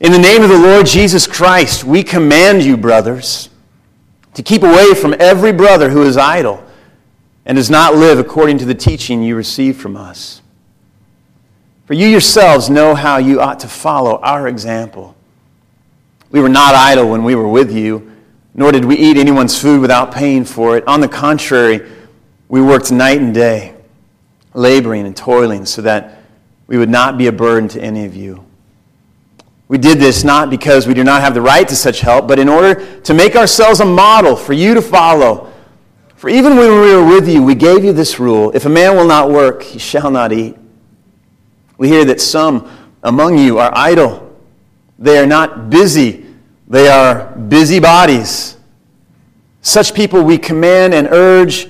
In 0.00 0.10
the 0.10 0.18
name 0.18 0.42
of 0.42 0.48
the 0.48 0.58
Lord 0.58 0.84
Jesus 0.84 1.28
Christ, 1.28 1.84
we 1.84 2.02
command 2.02 2.64
you, 2.64 2.76
brothers, 2.76 3.50
to 4.34 4.42
keep 4.42 4.62
away 4.64 4.94
from 4.94 5.14
every 5.20 5.52
brother 5.52 5.90
who 5.90 6.02
is 6.02 6.16
idle 6.16 6.64
and 7.46 7.56
does 7.56 7.70
not 7.70 7.94
live 7.94 8.18
according 8.18 8.58
to 8.58 8.64
the 8.64 8.74
teaching 8.74 9.22
you 9.22 9.36
received 9.36 9.80
from 9.80 9.96
us. 9.96 10.42
For 11.86 11.94
you 11.94 12.06
yourselves 12.06 12.68
know 12.68 12.94
how 12.94 13.18
you 13.18 13.40
ought 13.40 13.60
to 13.60 13.68
follow 13.68 14.18
our 14.18 14.48
example. 14.48 15.16
We 16.30 16.40
were 16.40 16.48
not 16.48 16.74
idle 16.74 17.08
when 17.08 17.24
we 17.24 17.34
were 17.34 17.48
with 17.48 17.72
you, 17.72 18.12
nor 18.54 18.72
did 18.72 18.84
we 18.84 18.96
eat 18.96 19.16
anyone's 19.16 19.58
food 19.58 19.80
without 19.80 20.12
paying 20.12 20.44
for 20.44 20.76
it. 20.76 20.86
On 20.86 21.00
the 21.00 21.08
contrary, 21.08 21.88
we 22.48 22.62
worked 22.62 22.90
night 22.90 23.20
and 23.20 23.34
day, 23.34 23.74
laboring 24.54 25.06
and 25.06 25.16
toiling 25.16 25.66
so 25.66 25.82
that 25.82 26.22
we 26.66 26.78
would 26.78 26.88
not 26.88 27.18
be 27.18 27.26
a 27.26 27.32
burden 27.32 27.68
to 27.70 27.80
any 27.80 28.04
of 28.04 28.16
you. 28.16 28.44
We 29.68 29.76
did 29.76 29.98
this 29.98 30.24
not 30.24 30.48
because 30.48 30.86
we 30.86 30.94
do 30.94 31.04
not 31.04 31.20
have 31.20 31.34
the 31.34 31.42
right 31.42 31.68
to 31.68 31.76
such 31.76 32.00
help, 32.00 32.26
but 32.26 32.38
in 32.38 32.48
order 32.48 33.00
to 33.00 33.14
make 33.14 33.36
ourselves 33.36 33.80
a 33.80 33.84
model 33.84 34.34
for 34.34 34.54
you 34.54 34.72
to 34.74 34.80
follow. 34.80 35.52
For 36.16 36.30
even 36.30 36.56
when 36.56 36.70
we 36.80 36.94
were 36.94 37.04
with 37.04 37.28
you, 37.28 37.42
we 37.42 37.54
gave 37.54 37.84
you 37.84 37.92
this 37.92 38.18
rule 38.18 38.50
if 38.54 38.64
a 38.64 38.68
man 38.68 38.96
will 38.96 39.06
not 39.06 39.30
work, 39.30 39.62
he 39.62 39.78
shall 39.78 40.10
not 40.10 40.32
eat. 40.32 40.56
We 41.76 41.88
hear 41.88 42.04
that 42.06 42.20
some 42.20 42.70
among 43.02 43.38
you 43.38 43.58
are 43.58 43.70
idle. 43.74 44.24
They 44.98 45.18
are 45.18 45.26
not 45.26 45.70
busy, 45.70 46.26
they 46.66 46.88
are 46.88 47.26
busybodies. 47.36 48.56
Such 49.60 49.94
people 49.94 50.22
we 50.22 50.38
command 50.38 50.94
and 50.94 51.08
urge 51.08 51.68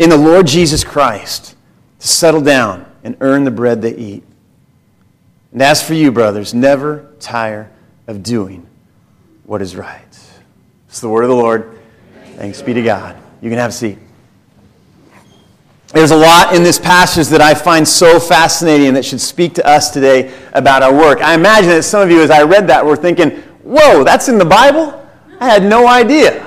in 0.00 0.08
the 0.08 0.16
Lord 0.16 0.46
Jesus 0.46 0.82
Christ 0.82 1.54
to 2.00 2.08
settle 2.08 2.40
down 2.40 2.86
and 3.04 3.16
earn 3.20 3.44
the 3.44 3.50
bread 3.50 3.82
they 3.82 3.94
eat. 3.94 4.24
And 5.52 5.60
as 5.60 5.86
for 5.86 5.92
you, 5.92 6.10
brothers, 6.10 6.54
never 6.54 7.12
tire 7.20 7.70
of 8.06 8.22
doing 8.22 8.66
what 9.44 9.60
is 9.60 9.76
right. 9.76 10.00
It's 10.88 11.00
the 11.00 11.08
word 11.08 11.22
of 11.22 11.28
the 11.28 11.36
Lord. 11.36 11.78
Thanks 12.36 12.62
be 12.62 12.72
to 12.72 12.82
God. 12.82 13.14
You 13.42 13.50
can 13.50 13.58
have 13.58 13.70
a 13.70 13.74
seat. 13.74 13.98
There's 15.88 16.12
a 16.12 16.16
lot 16.16 16.54
in 16.54 16.62
this 16.62 16.78
passage 16.78 17.26
that 17.28 17.42
I 17.42 17.52
find 17.52 17.86
so 17.86 18.18
fascinating 18.18 18.94
that 18.94 19.04
should 19.04 19.20
speak 19.20 19.54
to 19.54 19.66
us 19.66 19.90
today 19.90 20.32
about 20.54 20.82
our 20.82 20.94
work. 20.94 21.20
I 21.20 21.34
imagine 21.34 21.70
that 21.70 21.82
some 21.82 22.00
of 22.00 22.10
you, 22.10 22.22
as 22.22 22.30
I 22.30 22.42
read 22.42 22.66
that, 22.68 22.86
were 22.86 22.96
thinking, 22.96 23.32
whoa, 23.64 24.02
that's 24.02 24.28
in 24.28 24.38
the 24.38 24.44
Bible? 24.46 25.06
I 25.40 25.50
had 25.50 25.62
no 25.62 25.86
idea. 25.86 26.46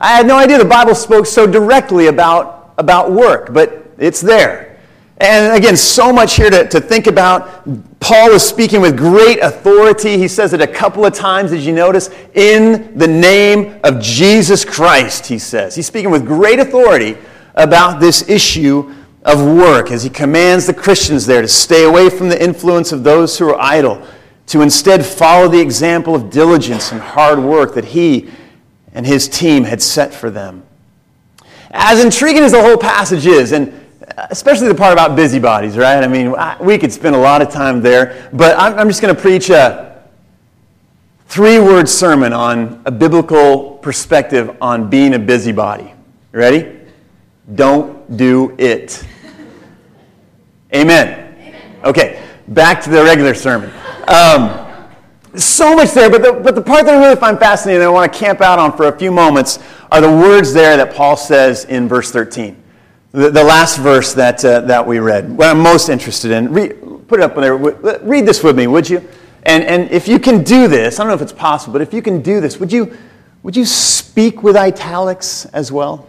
I 0.00 0.12
had 0.12 0.26
no 0.26 0.38
idea 0.38 0.56
the 0.56 0.64
Bible 0.64 0.94
spoke 0.94 1.26
so 1.26 1.46
directly 1.46 2.06
about, 2.06 2.59
about 2.80 3.12
work, 3.12 3.52
but 3.52 3.92
it's 3.98 4.20
there. 4.20 4.78
And 5.18 5.54
again, 5.54 5.76
so 5.76 6.12
much 6.12 6.36
here 6.36 6.48
to, 6.48 6.66
to 6.66 6.80
think 6.80 7.06
about. 7.06 8.00
Paul 8.00 8.30
is 8.30 8.42
speaking 8.42 8.80
with 8.80 8.96
great 8.96 9.38
authority. 9.40 10.16
He 10.16 10.26
says 10.26 10.54
it 10.54 10.62
a 10.62 10.66
couple 10.66 11.04
of 11.04 11.12
times, 11.12 11.50
did 11.50 11.60
you 11.60 11.74
notice? 11.74 12.08
In 12.34 12.96
the 12.96 13.06
name 13.06 13.78
of 13.84 14.00
Jesus 14.00 14.64
Christ, 14.64 15.26
he 15.26 15.38
says. 15.38 15.76
He's 15.76 15.86
speaking 15.86 16.10
with 16.10 16.26
great 16.26 16.58
authority 16.58 17.18
about 17.54 18.00
this 18.00 18.26
issue 18.30 18.94
of 19.22 19.44
work 19.44 19.90
as 19.90 20.02
he 20.02 20.08
commands 20.08 20.66
the 20.66 20.72
Christians 20.72 21.26
there 21.26 21.42
to 21.42 21.48
stay 21.48 21.84
away 21.84 22.08
from 22.08 22.30
the 22.30 22.42
influence 22.42 22.90
of 22.90 23.04
those 23.04 23.38
who 23.38 23.50
are 23.50 23.60
idle, 23.60 24.02
to 24.46 24.62
instead 24.62 25.04
follow 25.04 25.48
the 25.48 25.60
example 25.60 26.14
of 26.14 26.30
diligence 26.30 26.92
and 26.92 27.00
hard 27.02 27.38
work 27.38 27.74
that 27.74 27.84
he 27.84 28.30
and 28.94 29.06
his 29.06 29.28
team 29.28 29.64
had 29.64 29.82
set 29.82 30.14
for 30.14 30.30
them. 30.30 30.62
As 31.70 32.04
intriguing 32.04 32.42
as 32.42 32.52
the 32.52 32.60
whole 32.60 32.76
passage 32.76 33.26
is, 33.26 33.52
and 33.52 33.72
especially 34.30 34.68
the 34.68 34.74
part 34.74 34.92
about 34.92 35.16
busybodies, 35.16 35.76
right? 35.76 36.02
I 36.02 36.06
mean, 36.06 36.34
we 36.60 36.78
could 36.78 36.92
spend 36.92 37.14
a 37.14 37.18
lot 37.18 37.42
of 37.42 37.50
time 37.50 37.80
there, 37.80 38.28
but 38.32 38.58
I'm, 38.58 38.88
just 38.88 39.00
going 39.00 39.14
to 39.14 39.20
preach 39.20 39.50
a 39.50 40.02
three 41.26 41.58
word 41.58 41.88
sermon 41.88 42.32
on 42.32 42.82
a 42.86 42.90
biblical 42.90 43.78
perspective 43.78 44.56
on 44.60 44.90
being 44.90 45.14
a 45.14 45.18
busybody. 45.18 45.94
You 46.32 46.38
ready? 46.38 46.76
Don't 47.54 48.16
do 48.16 48.54
it. 48.58 49.04
Amen. 50.74 51.34
Amen. 51.38 51.76
Okay, 51.84 52.22
back 52.48 52.80
to 52.82 52.90
the 52.90 53.02
regular 53.02 53.34
sermon. 53.34 53.70
Um, 54.08 54.69
so 55.34 55.76
much 55.76 55.92
there, 55.92 56.10
but 56.10 56.22
the, 56.22 56.32
but 56.32 56.54
the 56.54 56.62
part 56.62 56.86
that 56.86 56.94
I 56.94 56.98
really 56.98 57.16
find 57.16 57.38
fascinating 57.38 57.82
and 57.82 57.88
I 57.88 57.92
want 57.92 58.12
to 58.12 58.18
camp 58.18 58.40
out 58.40 58.58
on 58.58 58.76
for 58.76 58.88
a 58.88 58.98
few 58.98 59.12
moments 59.12 59.58
are 59.92 60.00
the 60.00 60.10
words 60.10 60.52
there 60.52 60.76
that 60.76 60.94
Paul 60.94 61.16
says 61.16 61.64
in 61.66 61.88
verse 61.88 62.10
13. 62.10 62.60
The, 63.12 63.30
the 63.30 63.42
last 63.42 63.78
verse 63.78 64.12
that, 64.14 64.44
uh, 64.44 64.60
that 64.62 64.86
we 64.86 64.98
read, 64.98 65.36
what 65.36 65.48
I'm 65.48 65.60
most 65.60 65.88
interested 65.88 66.30
in, 66.30 66.52
read, 66.52 67.08
put 67.08 67.20
it 67.20 67.22
up 67.22 67.34
there. 67.36 67.56
Read 67.56 68.26
this 68.26 68.42
with 68.42 68.56
me, 68.56 68.66
would 68.66 68.88
you? 68.88 69.06
And, 69.44 69.64
and 69.64 69.90
if 69.90 70.06
you 70.06 70.18
can 70.18 70.42
do 70.42 70.68
this, 70.68 70.98
I 70.98 71.02
don't 71.02 71.08
know 71.08 71.14
if 71.14 71.22
it's 71.22 71.32
possible, 71.32 71.72
but 71.72 71.82
if 71.82 71.94
you 71.94 72.02
can 72.02 72.22
do 72.22 72.40
this, 72.40 72.58
would 72.58 72.72
you, 72.72 72.96
would 73.42 73.56
you 73.56 73.64
speak 73.64 74.42
with 74.42 74.56
italics 74.56 75.46
as 75.46 75.72
well? 75.72 76.06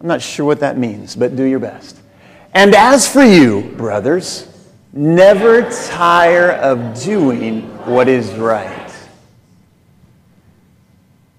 I'm 0.00 0.08
not 0.08 0.20
sure 0.22 0.44
what 0.44 0.60
that 0.60 0.76
means, 0.76 1.16
but 1.16 1.34
do 1.34 1.44
your 1.44 1.58
best. 1.58 1.98
And 2.52 2.74
as 2.74 3.10
for 3.10 3.24
you, 3.24 3.62
brothers, 3.76 4.46
never 4.94 5.68
tire 5.88 6.52
of 6.52 7.02
doing 7.02 7.62
what 7.84 8.08
is 8.08 8.32
right. 8.34 8.80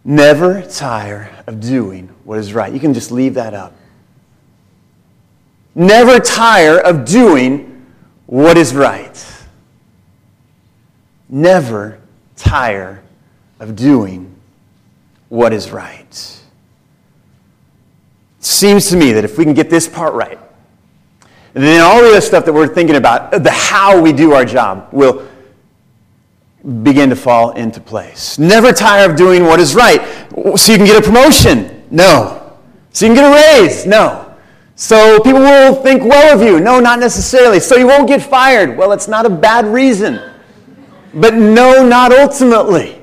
Never 0.03 0.61
tire 0.61 1.31
of 1.47 1.61
doing 1.61 2.09
what 2.25 2.37
is 2.37 2.53
right. 2.53 2.71
You 2.71 2.79
can 2.79 2.93
just 2.93 3.11
leave 3.11 3.35
that 3.35 3.53
up. 3.53 3.73
Never 5.73 6.19
tire 6.19 6.79
of 6.79 7.05
doing 7.05 7.85
what 8.27 8.57
is 8.57 8.73
right. 8.75 9.25
Never 11.29 11.99
tire 12.35 13.01
of 13.59 13.75
doing 13.75 14.35
what 15.29 15.53
is 15.53 15.71
right. 15.71 16.01
It 18.37 18.45
seems 18.45 18.89
to 18.89 18.97
me 18.97 19.13
that 19.13 19.23
if 19.23 19.37
we 19.37 19.43
can 19.43 19.53
get 19.53 19.69
this 19.69 19.87
part 19.87 20.13
right, 20.13 20.39
then 21.63 21.81
all 21.81 22.01
the 22.01 22.09
other 22.09 22.21
stuff 22.21 22.43
that 22.45 22.53
we're 22.53 22.67
thinking 22.67 22.97
about, 22.97 23.31
the 23.31 23.51
how 23.51 24.01
we 24.01 24.11
do 24.11 24.33
our 24.33 24.43
job, 24.43 24.89
will 24.91 25.25
begin 26.83 27.09
to 27.09 27.15
fall 27.15 27.51
into 27.51 27.79
place. 27.79 28.37
Never 28.37 28.73
tire 28.73 29.09
of 29.09 29.15
doing 29.15 29.43
what 29.43 29.59
is 29.59 29.75
right. 29.75 30.01
So 30.57 30.71
you 30.71 30.77
can 30.77 30.85
get 30.85 31.01
a 31.01 31.05
promotion? 31.05 31.83
No. 31.91 32.57
So 32.91 33.05
you 33.05 33.13
can 33.13 33.23
get 33.23 33.31
a 33.31 33.61
raise? 33.61 33.85
No. 33.85 34.35
So 34.75 35.19
people 35.21 35.39
will 35.39 35.75
think 35.75 36.03
well 36.03 36.35
of 36.35 36.45
you. 36.45 36.59
No, 36.59 36.79
not 36.79 36.99
necessarily. 36.99 37.59
So 37.59 37.77
you 37.77 37.87
won't 37.87 38.07
get 38.07 38.21
fired. 38.21 38.77
Well, 38.77 38.91
it's 38.91 39.07
not 39.07 39.25
a 39.25 39.29
bad 39.29 39.65
reason. 39.65 40.19
But 41.13 41.35
no, 41.35 41.87
not 41.87 42.11
ultimately. 42.11 43.01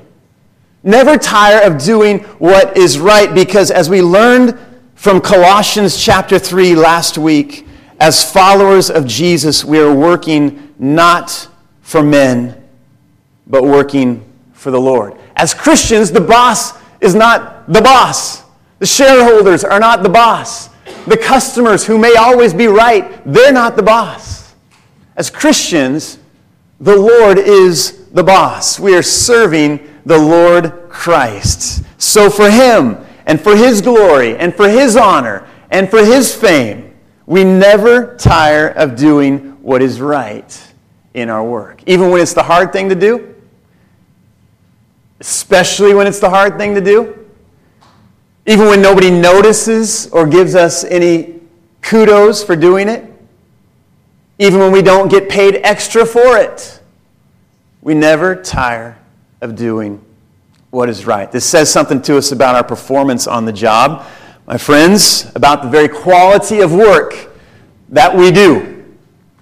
Never 0.82 1.16
tire 1.16 1.62
of 1.66 1.82
doing 1.82 2.18
what 2.38 2.76
is 2.76 2.98
right 2.98 3.32
because 3.34 3.70
as 3.70 3.88
we 3.88 4.02
learned 4.02 4.58
from 4.94 5.20
Colossians 5.20 5.96
chapter 5.96 6.38
3 6.38 6.74
last 6.74 7.16
week, 7.16 7.66
as 8.02 8.28
followers 8.28 8.90
of 8.90 9.06
Jesus, 9.06 9.64
we 9.64 9.78
are 9.78 9.94
working 9.94 10.74
not 10.76 11.46
for 11.82 12.02
men, 12.02 12.60
but 13.46 13.62
working 13.62 14.24
for 14.52 14.72
the 14.72 14.80
Lord. 14.80 15.16
As 15.36 15.54
Christians, 15.54 16.10
the 16.10 16.20
boss 16.20 16.76
is 17.00 17.14
not 17.14 17.72
the 17.72 17.80
boss. 17.80 18.42
The 18.80 18.86
shareholders 18.86 19.62
are 19.62 19.78
not 19.78 20.02
the 20.02 20.08
boss. 20.08 20.68
The 21.06 21.16
customers 21.16 21.86
who 21.86 21.96
may 21.96 22.16
always 22.16 22.52
be 22.52 22.66
right, 22.66 23.22
they're 23.24 23.52
not 23.52 23.76
the 23.76 23.84
boss. 23.84 24.52
As 25.14 25.30
Christians, 25.30 26.18
the 26.80 26.96
Lord 26.96 27.38
is 27.38 28.08
the 28.08 28.24
boss. 28.24 28.80
We 28.80 28.96
are 28.96 29.02
serving 29.04 29.78
the 30.04 30.18
Lord 30.18 30.88
Christ. 30.88 31.84
So 31.98 32.30
for 32.30 32.50
Him 32.50 32.98
and 33.26 33.40
for 33.40 33.54
His 33.54 33.80
glory 33.80 34.36
and 34.38 34.52
for 34.52 34.68
His 34.68 34.96
honor 34.96 35.46
and 35.70 35.88
for 35.88 36.04
His 36.04 36.34
fame, 36.34 36.91
we 37.32 37.44
never 37.44 38.14
tire 38.16 38.68
of 38.68 38.94
doing 38.94 39.52
what 39.62 39.80
is 39.80 40.02
right 40.02 40.74
in 41.14 41.30
our 41.30 41.42
work. 41.42 41.82
Even 41.86 42.10
when 42.10 42.20
it's 42.20 42.34
the 42.34 42.42
hard 42.42 42.74
thing 42.74 42.90
to 42.90 42.94
do, 42.94 43.34
especially 45.18 45.94
when 45.94 46.06
it's 46.06 46.20
the 46.20 46.28
hard 46.28 46.58
thing 46.58 46.74
to 46.74 46.80
do. 46.82 47.26
Even 48.44 48.66
when 48.66 48.82
nobody 48.82 49.10
notices 49.10 50.08
or 50.08 50.26
gives 50.26 50.54
us 50.54 50.84
any 50.84 51.40
kudos 51.80 52.44
for 52.44 52.54
doing 52.54 52.86
it, 52.86 53.10
even 54.38 54.60
when 54.60 54.70
we 54.70 54.82
don't 54.82 55.08
get 55.08 55.30
paid 55.30 55.54
extra 55.62 56.04
for 56.04 56.36
it, 56.36 56.82
we 57.80 57.94
never 57.94 58.36
tire 58.42 58.98
of 59.40 59.56
doing 59.56 60.04
what 60.68 60.90
is 60.90 61.06
right. 61.06 61.32
This 61.32 61.46
says 61.46 61.72
something 61.72 62.02
to 62.02 62.18
us 62.18 62.30
about 62.30 62.56
our 62.56 62.64
performance 62.64 63.26
on 63.26 63.46
the 63.46 63.54
job, 63.54 64.04
my 64.46 64.58
friends, 64.58 65.30
about 65.34 65.62
the 65.62 65.68
very 65.68 65.88
quality 65.88 66.60
of 66.60 66.72
work 66.72 67.30
that 67.90 68.14
we 68.14 68.30
do. 68.30 68.84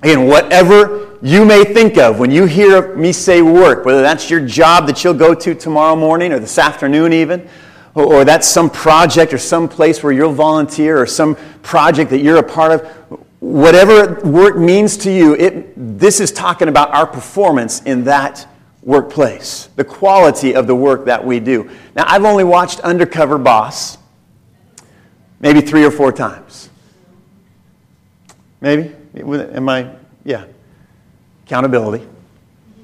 Again, 0.02 0.26
whatever 0.26 1.18
you 1.22 1.44
may 1.44 1.64
think 1.64 1.96
of 1.96 2.18
when 2.18 2.30
you 2.30 2.46
hear 2.46 2.94
me 2.96 3.12
say 3.12 3.42
work, 3.42 3.84
whether 3.84 4.02
that's 4.02 4.30
your 4.30 4.40
job 4.40 4.86
that 4.86 5.02
you'll 5.02 5.14
go 5.14 5.34
to 5.34 5.54
tomorrow 5.54 5.96
morning 5.96 6.32
or 6.32 6.38
this 6.38 6.58
afternoon, 6.58 7.12
even 7.12 7.48
or, 7.94 8.04
or 8.04 8.24
that's 8.24 8.46
some 8.46 8.70
project 8.70 9.32
or 9.32 9.38
some 9.38 9.68
place 9.68 10.02
where 10.02 10.12
you'll 10.12 10.32
volunteer 10.32 11.00
or 11.00 11.06
some 11.06 11.36
project 11.62 12.10
that 12.10 12.20
you're 12.20 12.38
a 12.38 12.42
part 12.42 12.72
of, 12.72 12.86
whatever 13.40 14.20
work 14.22 14.56
means 14.56 14.96
to 14.98 15.10
you, 15.10 15.34
it, 15.34 15.72
this 15.76 16.20
is 16.20 16.30
talking 16.30 16.68
about 16.68 16.90
our 16.94 17.06
performance 17.06 17.82
in 17.82 18.04
that 18.04 18.46
workplace, 18.82 19.68
the 19.76 19.84
quality 19.84 20.54
of 20.54 20.66
the 20.66 20.74
work 20.74 21.06
that 21.06 21.24
we 21.24 21.40
do. 21.40 21.70
Now, 21.96 22.04
I've 22.06 22.24
only 22.24 22.44
watched 22.44 22.80
Undercover 22.80 23.38
Boss 23.38 23.98
maybe 25.40 25.60
three 25.60 25.84
or 25.84 25.90
four 25.90 26.12
times. 26.12 26.68
Maybe? 28.60 28.94
Am 29.16 29.68
I? 29.68 29.90
Yeah. 30.24 30.44
Accountability. 31.46 32.06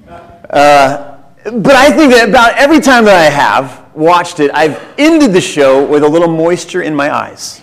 Uh, 0.09 1.17
but 1.43 1.75
I 1.75 1.91
think 1.91 2.13
that 2.13 2.29
about 2.29 2.57
every 2.57 2.79
time 2.79 3.05
that 3.05 3.15
I 3.15 3.29
have, 3.29 3.87
watched 3.95 4.39
it, 4.39 4.51
I've 4.53 4.81
ended 4.97 5.33
the 5.33 5.41
show 5.41 5.85
with 5.85 6.03
a 6.03 6.07
little 6.07 6.27
moisture 6.27 6.81
in 6.81 6.95
my 6.95 7.13
eyes. 7.13 7.61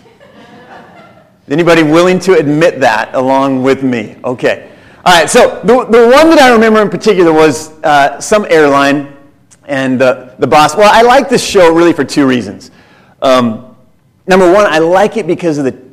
Anybody 1.49 1.83
willing 1.83 2.19
to 2.21 2.35
admit 2.35 2.81
that 2.81 3.15
along 3.15 3.63
with 3.63 3.83
me? 3.83 4.17
Okay. 4.25 4.71
All 5.05 5.13
right, 5.13 5.29
so 5.29 5.61
the, 5.65 5.85
the 5.85 6.09
one 6.09 6.31
that 6.31 6.39
I 6.39 6.51
remember 6.53 6.81
in 6.81 6.89
particular 6.89 7.33
was 7.33 7.71
uh, 7.83 8.19
some 8.21 8.47
airline 8.49 9.15
and 9.67 10.01
uh, 10.01 10.35
the 10.39 10.47
boss. 10.47 10.75
Well, 10.75 10.91
I 10.91 11.03
like 11.03 11.29
this 11.29 11.47
show 11.47 11.75
really 11.75 11.93
for 11.93 12.05
two 12.05 12.27
reasons. 12.27 12.71
Um, 13.21 13.64
number 14.27 14.53
one, 14.53 14.67
I 14.67 14.79
like 14.79 15.17
it 15.17 15.27
because 15.27 15.59
of 15.59 15.65
the 15.65 15.85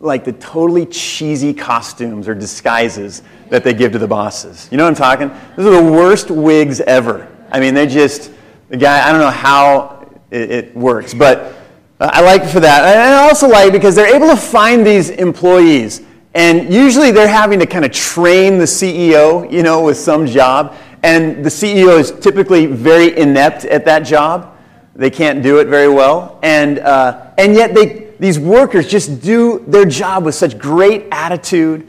like 0.00 0.24
the 0.24 0.32
totally 0.34 0.84
cheesy 0.84 1.54
costumes 1.54 2.28
or 2.28 2.34
disguises 2.34 3.22
that 3.48 3.64
they 3.64 3.72
give 3.72 3.92
to 3.92 3.98
the 3.98 4.06
bosses. 4.06 4.68
You 4.70 4.76
know 4.76 4.84
what 4.84 4.90
I'm 4.90 4.96
talking? 4.96 5.28
Those 5.56 5.66
are 5.66 5.82
the 5.82 5.92
worst 5.92 6.30
wigs 6.30 6.80
ever. 6.82 7.26
I 7.50 7.58
mean, 7.58 7.72
they 7.72 7.86
just 7.86 8.30
the 8.68 8.76
guy. 8.76 9.06
I 9.06 9.10
don't 9.10 9.20
know 9.20 9.30
how 9.30 10.06
it, 10.30 10.50
it 10.50 10.76
works, 10.76 11.14
but 11.14 11.54
I 12.00 12.20
like 12.20 12.42
it 12.42 12.48
for 12.48 12.60
that. 12.60 12.84
And 12.84 13.14
I 13.14 13.28
also 13.28 13.48
like 13.48 13.72
because 13.72 13.94
they're 13.94 14.14
able 14.14 14.28
to 14.28 14.36
find 14.36 14.84
these 14.84 15.10
employees. 15.10 16.02
And 16.34 16.72
usually 16.72 17.12
they're 17.12 17.28
having 17.28 17.60
to 17.60 17.66
kind 17.66 17.84
of 17.84 17.92
train 17.92 18.58
the 18.58 18.64
CEO, 18.64 19.50
you 19.50 19.62
know, 19.62 19.84
with 19.84 19.96
some 19.96 20.26
job. 20.26 20.74
And 21.04 21.44
the 21.44 21.50
CEO 21.50 21.98
is 21.98 22.10
typically 22.10 22.66
very 22.66 23.16
inept 23.16 23.64
at 23.66 23.84
that 23.84 24.00
job. 24.00 24.53
They 24.96 25.10
can't 25.10 25.42
do 25.42 25.58
it 25.58 25.66
very 25.66 25.88
well. 25.88 26.38
And, 26.42 26.78
uh, 26.78 27.32
and 27.36 27.54
yet 27.54 27.74
they, 27.74 28.12
these 28.18 28.38
workers 28.38 28.88
just 28.88 29.20
do 29.20 29.64
their 29.66 29.84
job 29.84 30.24
with 30.24 30.34
such 30.34 30.58
great 30.58 31.06
attitude 31.10 31.86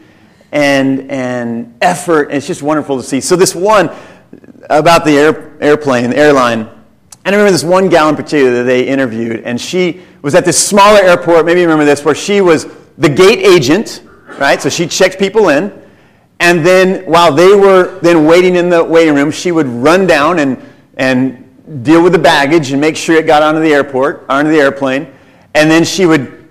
and, 0.51 1.12
and 1.12 1.75
effort. 1.81 2.29
And 2.29 2.38
it's 2.38 2.47
just 2.47 2.63
wonderful 2.63 2.97
to 2.97 3.03
see. 3.03 3.21
So, 3.21 3.35
this 3.35 3.53
one 3.53 3.91
about 4.69 5.05
the 5.05 5.12
air, 5.12 5.57
airplane, 5.62 6.09
the 6.09 6.17
airline, 6.17 6.69
and 7.25 7.33
I 7.33 7.39
remember 7.39 7.53
this 7.53 7.63
one 7.63 7.89
gal 7.89 8.07
in 8.09 8.15
particular 8.15 8.53
that 8.57 8.63
they 8.63 8.88
interviewed, 8.88 9.41
and 9.45 9.59
she 9.59 10.01
was 10.21 10.35
at 10.35 10.45
this 10.45 10.63
smaller 10.63 11.00
airport, 11.00 11.47
maybe 11.47 11.59
you 11.59 11.65
remember 11.65 11.83
this, 11.83 12.05
where 12.05 12.13
she 12.13 12.39
was 12.39 12.67
the 13.00 13.09
gate 13.09 13.39
agent, 13.39 14.03
right? 14.39 14.62
So 14.62 14.69
she 14.69 14.85
checked 14.85 15.17
people 15.17 15.50
in. 15.50 15.74
And 16.39 16.63
then 16.63 17.03
while 17.05 17.33
they 17.33 17.55
were 17.55 18.00
then 18.01 18.25
waiting 18.25 18.55
in 18.55 18.69
the 18.69 18.83
waiting 18.83 19.15
room, 19.15 19.31
she 19.31 19.51
would 19.51 19.65
run 19.65 20.05
down 20.05 20.38
and, 20.38 20.62
and 20.97 21.45
deal 21.81 22.03
with 22.03 22.13
the 22.13 22.19
baggage 22.19 22.72
and 22.72 22.79
make 22.79 22.95
sure 22.95 23.15
it 23.15 23.25
got 23.25 23.41
onto 23.41 23.60
the 23.60 23.74
airport, 23.74 24.25
onto 24.29 24.51
the 24.51 24.60
airplane. 24.60 25.12
And 25.53 25.69
then 25.69 25.84
she 25.84 26.05
would 26.05 26.48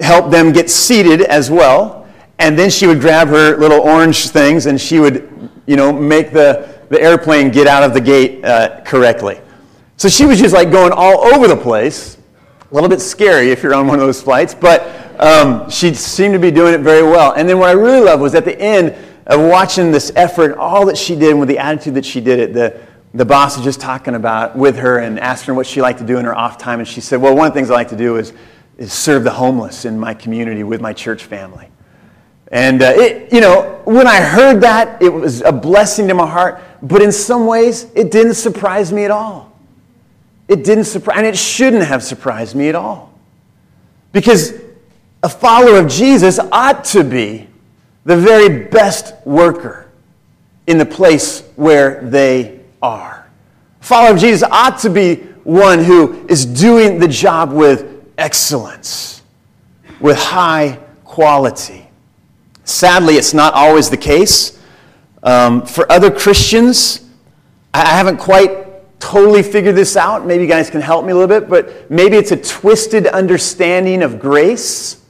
help 0.00 0.30
them 0.30 0.52
get 0.52 0.70
seated 0.70 1.22
as 1.22 1.50
well. 1.50 2.08
And 2.38 2.58
then 2.58 2.70
she 2.70 2.86
would 2.86 3.00
grab 3.00 3.28
her 3.28 3.56
little 3.56 3.80
orange 3.80 4.28
things 4.30 4.66
and 4.66 4.80
she 4.80 4.98
would, 4.98 5.50
you 5.66 5.76
know, 5.76 5.92
make 5.92 6.32
the, 6.32 6.80
the 6.88 7.00
airplane 7.00 7.50
get 7.50 7.66
out 7.66 7.82
of 7.82 7.94
the 7.94 8.00
gate 8.00 8.44
uh, 8.44 8.80
correctly. 8.84 9.40
So 9.96 10.08
she 10.08 10.24
was 10.24 10.38
just 10.38 10.54
like 10.54 10.70
going 10.70 10.92
all 10.92 11.34
over 11.34 11.46
the 11.46 11.56
place. 11.56 12.16
A 12.70 12.74
little 12.74 12.88
bit 12.88 13.00
scary 13.00 13.50
if 13.50 13.62
you're 13.62 13.74
on 13.74 13.86
one 13.86 13.98
of 13.98 14.06
those 14.06 14.22
flights, 14.22 14.54
but 14.54 14.88
um, 15.20 15.68
she 15.68 15.92
seemed 15.92 16.32
to 16.32 16.38
be 16.38 16.50
doing 16.50 16.72
it 16.72 16.80
very 16.80 17.02
well. 17.02 17.32
And 17.32 17.48
then 17.48 17.58
what 17.58 17.68
I 17.68 17.72
really 17.72 18.00
loved 18.00 18.22
was 18.22 18.34
at 18.34 18.44
the 18.44 18.58
end 18.58 18.94
of 19.26 19.40
watching 19.40 19.92
this 19.92 20.10
effort, 20.16 20.56
all 20.56 20.86
that 20.86 20.96
she 20.96 21.14
did, 21.14 21.34
with 21.34 21.48
the 21.48 21.58
attitude 21.58 21.94
that 21.94 22.04
she 22.06 22.20
did 22.20 22.38
it, 22.38 22.54
the, 22.54 22.80
the 23.12 23.24
boss 23.24 23.56
was 23.56 23.64
just 23.64 23.80
talking 23.80 24.14
about 24.14 24.56
with 24.56 24.76
her 24.76 24.98
and 24.98 25.18
asking 25.18 25.48
her 25.48 25.54
what 25.54 25.66
she 25.66 25.82
liked 25.82 25.98
to 25.98 26.06
do 26.06 26.18
in 26.18 26.24
her 26.24 26.34
off 26.34 26.58
time. 26.58 26.78
And 26.78 26.86
she 26.86 27.00
said, 27.00 27.20
Well, 27.20 27.34
one 27.34 27.48
of 27.48 27.52
the 27.52 27.58
things 27.58 27.70
I 27.70 27.74
like 27.74 27.88
to 27.88 27.96
do 27.96 28.16
is, 28.16 28.32
is 28.78 28.92
serve 28.92 29.24
the 29.24 29.30
homeless 29.30 29.84
in 29.84 29.98
my 29.98 30.14
community 30.14 30.62
with 30.62 30.80
my 30.80 30.92
church 30.92 31.24
family. 31.24 31.68
And, 32.52 32.82
uh, 32.82 32.92
it, 32.96 33.32
you 33.32 33.40
know, 33.40 33.80
when 33.84 34.06
I 34.06 34.20
heard 34.20 34.60
that, 34.62 35.00
it 35.02 35.08
was 35.08 35.42
a 35.42 35.52
blessing 35.52 36.08
to 36.08 36.14
my 36.14 36.26
heart, 36.26 36.60
but 36.82 37.00
in 37.00 37.12
some 37.12 37.46
ways, 37.46 37.86
it 37.94 38.10
didn't 38.10 38.34
surprise 38.34 38.92
me 38.92 39.04
at 39.04 39.10
all. 39.10 39.52
It 40.48 40.64
didn't 40.64 40.84
surprise, 40.84 41.18
and 41.18 41.26
it 41.26 41.38
shouldn't 41.38 41.84
have 41.84 42.02
surprised 42.02 42.56
me 42.56 42.68
at 42.68 42.74
all. 42.74 43.14
Because 44.12 44.54
a 45.22 45.28
follower 45.28 45.78
of 45.78 45.88
Jesus 45.88 46.40
ought 46.50 46.84
to 46.86 47.04
be 47.04 47.48
the 48.04 48.16
very 48.16 48.64
best 48.64 49.14
worker 49.24 49.88
in 50.66 50.78
the 50.78 50.86
place 50.86 51.42
where 51.54 52.00
they 52.02 52.59
are. 52.82 53.30
A 53.80 53.84
follower 53.84 54.12
of 54.12 54.18
Jesus 54.18 54.48
ought 54.50 54.78
to 54.80 54.90
be 54.90 55.16
one 55.44 55.82
who 55.82 56.26
is 56.28 56.44
doing 56.44 56.98
the 56.98 57.08
job 57.08 57.52
with 57.52 58.04
excellence, 58.18 59.22
with 60.00 60.18
high 60.18 60.78
quality. 61.04 61.88
Sadly, 62.64 63.14
it's 63.14 63.34
not 63.34 63.54
always 63.54 63.90
the 63.90 63.96
case. 63.96 64.58
Um, 65.22 65.66
for 65.66 65.90
other 65.90 66.10
Christians, 66.10 67.04
I 67.74 67.86
haven't 67.86 68.18
quite 68.18 69.00
totally 69.00 69.42
figured 69.42 69.74
this 69.74 69.96
out. 69.96 70.26
Maybe 70.26 70.44
you 70.44 70.48
guys 70.48 70.70
can 70.70 70.80
help 70.80 71.04
me 71.04 71.12
a 71.12 71.16
little 71.16 71.40
bit, 71.40 71.48
but 71.48 71.90
maybe 71.90 72.16
it's 72.16 72.32
a 72.32 72.36
twisted 72.36 73.06
understanding 73.06 74.02
of 74.02 74.20
grace. 74.20 75.02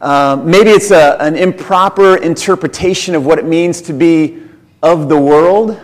Uh, 0.00 0.40
maybe 0.44 0.70
it's 0.70 0.90
a, 0.90 1.16
an 1.20 1.36
improper 1.36 2.16
interpretation 2.16 3.14
of 3.14 3.26
what 3.26 3.38
it 3.38 3.44
means 3.44 3.82
to 3.82 3.92
be 3.92 4.42
of 4.82 5.08
the 5.08 5.18
world. 5.18 5.78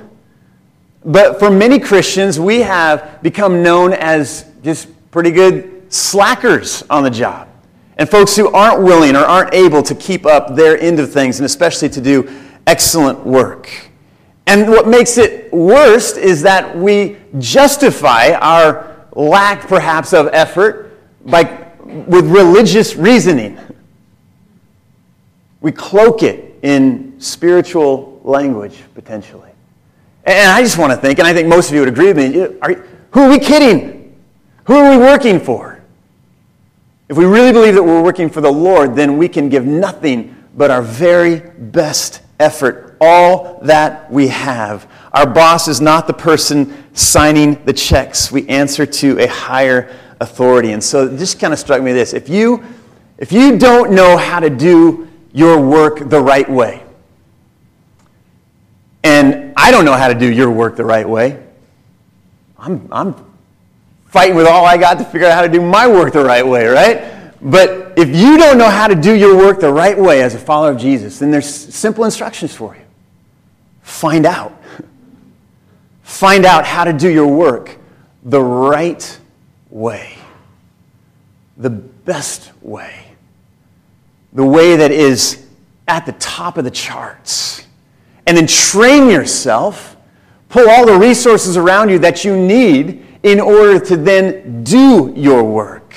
But 1.05 1.39
for 1.39 1.51
many 1.51 1.79
Christians, 1.79 2.41
we 2.41 2.61
have 2.61 3.23
become 3.23 3.63
known 3.63 3.93
as 3.93 4.47
just 4.63 4.89
pretty 5.11 5.31
good 5.31 5.93
slackers 5.93 6.83
on 6.89 7.03
the 7.03 7.11
job. 7.11 7.49
And 7.99 8.09
folks 8.09 8.35
who 8.35 8.49
aren't 8.53 8.83
willing 8.83 9.15
or 9.15 9.25
aren't 9.25 9.55
able 9.55 9.83
to 9.83 9.95
keep 9.95 10.27
up 10.27 10.57
their 10.57 10.79
end 10.81 10.99
of 10.99 11.13
things, 11.13 11.39
and 11.39 11.47
especially 11.47 11.89
to 11.91 12.01
do 12.01 12.29
excellent 12.67 13.25
work. 13.25 13.71
And 14.47 14.69
what 14.69 14.89
makes 14.89 15.17
it 15.17 15.53
worst 15.53 16.17
is 16.17 16.43
that 16.43 16.77
we 16.77 17.17
justify 17.39 18.33
our 18.33 19.07
lack, 19.15 19.69
perhaps, 19.69 20.13
of 20.13 20.29
effort 20.33 20.99
by, 21.25 21.71
with 21.85 22.27
religious 22.27 22.97
reasoning. 22.97 23.59
We 25.61 25.73
cloak 25.73 26.23
it 26.23 26.59
in 26.63 27.15
spiritual 27.21 28.21
language, 28.25 28.83
potentially. 28.95 29.54
And 30.25 30.51
I 30.51 30.63
just 30.63 30.79
want 30.79 30.93
to 30.93 30.97
think, 30.97 31.19
and 31.19 31.29
I 31.29 31.35
think 31.35 31.49
most 31.49 31.69
of 31.69 31.75
you 31.75 31.81
would 31.81 31.89
agree 31.89 32.13
with 32.13 32.17
me, 32.17 32.59
are, 32.63 32.75
who 33.11 33.21
are 33.21 33.29
we 33.29 33.39
kidding? 33.39 34.17
Who 34.65 34.75
are 34.75 34.91
we 34.91 34.97
working 34.97 35.39
for? 35.39 35.83
If 37.09 37.19
we 37.19 37.27
really 37.27 37.53
believe 37.53 37.75
that 37.75 37.83
we're 37.83 38.03
working 38.03 38.31
for 38.31 38.41
the 38.41 38.51
Lord, 38.51 38.97
then 38.97 39.19
we 39.19 39.29
can 39.29 39.49
give 39.49 39.67
nothing 39.67 40.35
but 40.57 40.71
our 40.71 40.81
very 40.81 41.41
best 41.41 42.23
effort 42.41 42.97
all 43.01 43.59
that 43.63 44.11
we 44.11 44.29
have. 44.29 44.91
Our 45.13 45.27
boss 45.27 45.69
is 45.69 45.81
not 45.81 46.07
the 46.07 46.15
person 46.15 46.85
signing 46.95 47.63
the 47.65 47.73
checks. 47.73 48.33
We 48.33 48.49
answer 48.49 48.87
to 48.87 49.19
a 49.21 49.27
higher 49.27 49.95
authority. 50.21 50.73
And 50.73 50.83
so 50.83 51.15
just 51.17 51.39
kind 51.39 51.53
of 51.53 51.59
struck 51.59 51.83
me 51.83 51.93
this. 51.93 52.15
If 52.15 52.29
you, 52.29 52.65
if 53.19 53.31
you 53.31 53.59
don't 53.59 53.93
know 53.93 54.17
how 54.17 54.41
to 54.41 54.49
do 54.49 55.09
your 55.33 55.61
work 55.61 56.09
the 56.09 56.21
right 56.21 56.49
way, 56.49 56.83
and 59.03 59.44
I 59.57 59.71
don't 59.71 59.85
know 59.85 59.95
how 59.95 60.09
to 60.09 60.15
do 60.15 60.31
your 60.31 60.51
work 60.51 60.77
the 60.77 60.85
right 60.85 61.09
way, 61.09 61.43
I'm, 62.59 62.89
I'm 62.91 63.15
fighting 64.07 64.37
with 64.37 64.47
all 64.47 64.65
I 64.65 64.77
got 64.77 64.99
to 64.99 65.05
figure 65.05 65.27
out 65.27 65.35
how 65.35 65.43
to 65.43 65.49
do 65.49 65.61
my 65.61 65.87
work 65.87 66.13
the 66.13 66.25
right 66.25 66.47
way, 66.47 66.67
right? 66.67 67.33
But 67.43 67.99
if 67.99 68.09
you 68.09 68.39
don't 68.39 68.57
know 68.57 68.71
how 68.71 68.87
to 68.87 68.95
do 68.95 69.13
your 69.13 69.37
work 69.37 69.61
the 69.61 69.73
right 69.73 69.99
way 69.99 70.23
as 70.23 70.35
a 70.35 70.39
follower 70.39 70.71
of 70.71 70.79
Jesus, 70.79 71.19
then 71.19 71.31
there's 71.31 71.49
simple 71.49 72.05
instructions 72.05 72.55
for 72.55 72.75
you. 72.75 72.83
Find 73.83 74.25
out. 74.25 74.53
Find 76.03 76.47
out 76.47 76.65
how 76.65 76.85
to 76.85 76.93
do 76.93 77.11
your 77.11 77.27
work 77.27 77.77
the 78.23 78.41
right 78.41 79.19
way, 79.69 80.17
the 81.57 81.71
best 81.71 82.51
way, 82.63 83.05
the 84.33 84.45
way 84.45 84.77
that 84.77 84.91
is 84.91 85.45
at 85.87 86.07
the 86.07 86.13
top 86.13 86.57
of 86.57 86.65
the 86.65 86.71
charts. 86.71 87.64
And 88.27 88.37
then 88.37 88.47
train 88.47 89.11
yourself, 89.11 89.97
pull 90.49 90.69
all 90.69 90.87
the 90.87 90.97
resources 90.99 91.57
around 91.57 91.91
you 91.91 91.99
that 92.01 92.25
you 92.25 92.37
need 92.37 93.05
in 93.23 93.41
order 93.41 93.79
to 93.81 93.97
then 93.97 94.65
do 94.65 95.13
your 95.17 95.43
work 95.43 95.97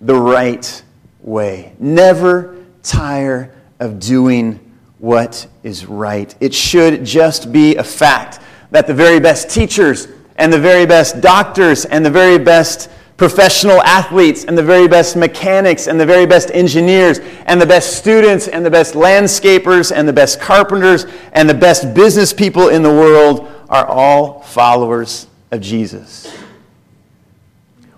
the 0.00 0.14
right 0.14 0.82
way. 1.20 1.72
Never 1.78 2.56
tire 2.82 3.54
of 3.80 3.98
doing 3.98 4.58
what 4.98 5.46
is 5.62 5.86
right. 5.86 6.34
It 6.40 6.54
should 6.54 7.04
just 7.04 7.52
be 7.52 7.76
a 7.76 7.84
fact 7.84 8.40
that 8.70 8.86
the 8.86 8.94
very 8.94 9.20
best 9.20 9.50
teachers 9.50 10.08
and 10.36 10.52
the 10.52 10.58
very 10.58 10.86
best 10.86 11.20
doctors 11.20 11.84
and 11.84 12.04
the 12.04 12.10
very 12.10 12.38
best 12.38 12.88
professional 13.16 13.82
athletes 13.82 14.44
and 14.44 14.56
the 14.56 14.62
very 14.62 14.88
best 14.88 15.16
mechanics 15.16 15.86
and 15.86 16.00
the 16.00 16.06
very 16.06 16.26
best 16.26 16.50
engineers 16.52 17.20
and 17.46 17.60
the 17.60 17.66
best 17.66 17.96
students 17.96 18.48
and 18.48 18.64
the 18.64 18.70
best 18.70 18.94
landscapers 18.94 19.92
and 19.94 20.08
the 20.08 20.12
best 20.12 20.40
carpenters 20.40 21.06
and 21.32 21.48
the 21.48 21.54
best 21.54 21.94
business 21.94 22.32
people 22.32 22.68
in 22.68 22.82
the 22.82 22.90
world 22.90 23.50
are 23.68 23.86
all 23.86 24.40
followers 24.40 25.28
of 25.50 25.60
Jesus. 25.60 26.34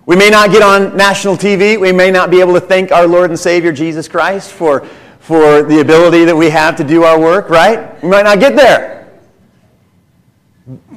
We 0.05 0.15
may 0.15 0.29
not 0.29 0.51
get 0.51 0.61
on 0.61 0.95
national 0.95 1.35
TV. 1.35 1.79
We 1.79 1.91
may 1.91 2.11
not 2.11 2.29
be 2.29 2.39
able 2.39 2.53
to 2.53 2.61
thank 2.61 2.91
our 2.91 3.07
Lord 3.07 3.31
and 3.31 3.39
Savior 3.39 3.71
Jesus 3.71 4.07
Christ 4.07 4.51
for 4.51 4.87
for 5.25 5.63
the 5.63 5.79
ability 5.79 6.23
that 6.23 6.35
we 6.35 6.51
have 6.51 6.75
to 6.75 6.83
do 6.83 7.03
our 7.03 7.19
work, 7.19 7.49
right? 7.49 7.99
We 8.03 8.09
might 8.09 8.21
not 8.21 8.39
get 8.39 8.55
there. 8.55 9.09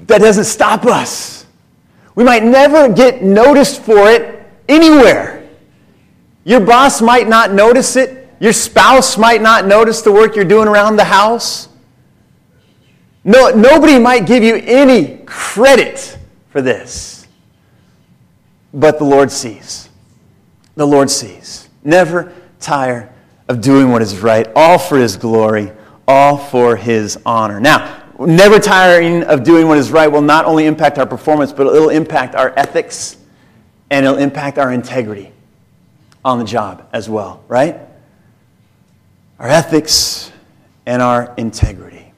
That 0.02 0.18
doesn't 0.18 0.44
stop 0.44 0.84
us. 0.84 1.37
We 2.18 2.24
might 2.24 2.42
never 2.42 2.92
get 2.92 3.22
noticed 3.22 3.80
for 3.80 4.10
it 4.10 4.44
anywhere. 4.68 5.48
Your 6.42 6.58
boss 6.58 7.00
might 7.00 7.28
not 7.28 7.52
notice 7.52 7.94
it. 7.94 8.28
Your 8.40 8.52
spouse 8.52 9.16
might 9.16 9.40
not 9.40 9.68
notice 9.68 10.02
the 10.02 10.10
work 10.10 10.34
you're 10.34 10.44
doing 10.44 10.66
around 10.66 10.96
the 10.96 11.04
house. 11.04 11.68
No, 13.22 13.50
nobody 13.50 14.00
might 14.00 14.26
give 14.26 14.42
you 14.42 14.56
any 14.56 15.18
credit 15.26 16.18
for 16.50 16.60
this. 16.60 17.28
But 18.74 18.98
the 18.98 19.04
Lord 19.04 19.30
sees. 19.30 19.88
The 20.74 20.88
Lord 20.88 21.10
sees. 21.10 21.68
Never 21.84 22.32
tire 22.58 23.14
of 23.46 23.60
doing 23.60 23.92
what 23.92 24.02
is 24.02 24.18
right, 24.18 24.48
all 24.56 24.80
for 24.80 24.98
His 24.98 25.16
glory, 25.16 25.70
all 26.08 26.36
for 26.36 26.74
His 26.74 27.16
honor. 27.24 27.60
Now, 27.60 27.97
never 28.18 28.58
tiring 28.58 29.22
of 29.24 29.44
doing 29.44 29.68
what 29.68 29.78
is 29.78 29.90
right 29.90 30.08
will 30.08 30.22
not 30.22 30.44
only 30.44 30.66
impact 30.66 30.98
our 30.98 31.06
performance, 31.06 31.52
but 31.52 31.66
it'll 31.66 31.90
impact 31.90 32.34
our 32.34 32.52
ethics 32.56 33.16
and 33.90 34.04
it'll 34.04 34.18
impact 34.18 34.58
our 34.58 34.72
integrity 34.72 35.32
on 36.24 36.38
the 36.38 36.44
job 36.44 36.86
as 36.92 37.08
well, 37.08 37.42
right? 37.48 37.78
Our 39.38 39.48
ethics 39.48 40.32
and 40.84 41.00
our 41.00 41.32
integrity. 41.36 42.12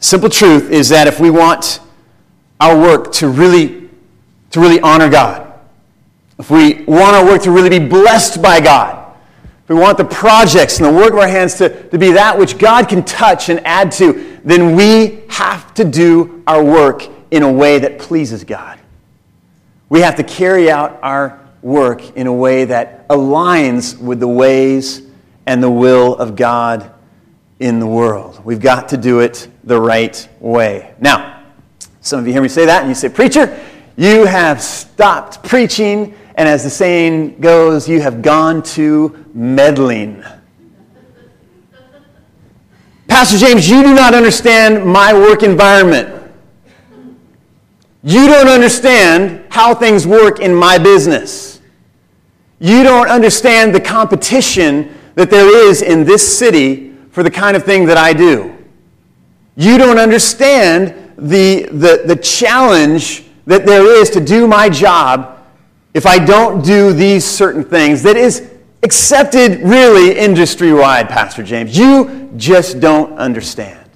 Simple 0.00 0.30
truth 0.30 0.70
is 0.70 0.88
that 0.88 1.06
if 1.06 1.20
we 1.20 1.30
want 1.30 1.80
our 2.58 2.78
work 2.78 3.12
to 3.14 3.28
really, 3.28 3.90
to 4.50 4.60
really 4.60 4.80
honor 4.80 5.10
God, 5.10 5.46
if 6.38 6.50
we 6.50 6.84
want 6.84 7.14
our 7.16 7.24
work 7.24 7.42
to 7.42 7.50
really 7.50 7.68
be 7.68 7.86
blessed 7.86 8.40
by 8.40 8.60
God, 8.60 9.14
if 9.62 9.68
we 9.68 9.74
want 9.74 9.98
the 9.98 10.04
projects 10.06 10.78
and 10.78 10.86
the 10.86 10.92
work 10.92 11.12
of 11.12 11.18
our 11.18 11.28
hands 11.28 11.54
to, 11.56 11.88
to 11.90 11.98
be 11.98 12.12
that 12.12 12.38
which 12.38 12.56
God 12.56 12.88
can 12.88 13.04
touch 13.04 13.50
and 13.50 13.60
add 13.66 13.92
to, 13.92 14.29
then 14.44 14.74
we 14.74 15.22
have 15.28 15.74
to 15.74 15.84
do 15.84 16.42
our 16.46 16.62
work 16.62 17.06
in 17.30 17.42
a 17.42 17.52
way 17.52 17.78
that 17.78 17.98
pleases 17.98 18.44
God. 18.44 18.78
We 19.88 20.00
have 20.00 20.16
to 20.16 20.22
carry 20.22 20.70
out 20.70 20.98
our 21.02 21.40
work 21.62 22.16
in 22.16 22.26
a 22.26 22.32
way 22.32 22.64
that 22.64 23.08
aligns 23.08 23.98
with 23.98 24.20
the 24.20 24.28
ways 24.28 25.02
and 25.46 25.62
the 25.62 25.70
will 25.70 26.16
of 26.16 26.36
God 26.36 26.92
in 27.58 27.78
the 27.78 27.86
world. 27.86 28.40
We've 28.44 28.60
got 28.60 28.88
to 28.90 28.96
do 28.96 29.20
it 29.20 29.48
the 29.64 29.80
right 29.80 30.28
way. 30.40 30.94
Now, 31.00 31.44
some 32.00 32.20
of 32.20 32.26
you 32.26 32.32
hear 32.32 32.42
me 32.42 32.48
say 32.48 32.66
that 32.66 32.80
and 32.80 32.88
you 32.88 32.94
say, 32.94 33.08
Preacher, 33.08 33.58
you 33.96 34.24
have 34.24 34.62
stopped 34.62 35.42
preaching, 35.44 36.14
and 36.36 36.48
as 36.48 36.64
the 36.64 36.70
saying 36.70 37.40
goes, 37.40 37.88
you 37.88 38.00
have 38.00 38.22
gone 38.22 38.62
to 38.62 39.26
meddling. 39.34 40.24
Pastor 43.20 43.36
James, 43.36 43.68
you 43.68 43.82
do 43.82 43.92
not 43.92 44.14
understand 44.14 44.82
my 44.82 45.12
work 45.12 45.42
environment. 45.42 46.08
You 48.02 48.26
don't 48.28 48.48
understand 48.48 49.44
how 49.50 49.74
things 49.74 50.06
work 50.06 50.40
in 50.40 50.54
my 50.54 50.78
business. 50.78 51.60
You 52.60 52.82
don't 52.82 53.10
understand 53.10 53.74
the 53.74 53.80
competition 53.80 54.98
that 55.16 55.28
there 55.28 55.54
is 55.68 55.82
in 55.82 56.04
this 56.04 56.38
city 56.38 56.94
for 57.10 57.22
the 57.22 57.30
kind 57.30 57.58
of 57.58 57.62
thing 57.62 57.84
that 57.88 57.98
I 57.98 58.14
do. 58.14 58.56
You 59.54 59.76
don't 59.76 59.98
understand 59.98 61.12
the, 61.18 61.64
the, 61.64 62.04
the 62.06 62.16
challenge 62.16 63.24
that 63.44 63.66
there 63.66 63.84
is 64.00 64.08
to 64.12 64.24
do 64.24 64.46
my 64.48 64.70
job 64.70 65.46
if 65.92 66.06
I 66.06 66.24
don't 66.24 66.64
do 66.64 66.94
these 66.94 67.26
certain 67.26 67.64
things 67.64 68.02
that 68.04 68.16
is 68.16 68.50
accepted 68.82 69.60
really 69.60 70.16
industry 70.16 70.72
wide, 70.72 71.10
Pastor 71.10 71.42
James. 71.42 71.76
You 71.76 72.19
just 72.36 72.80
don't 72.80 73.18
understand. 73.18 73.88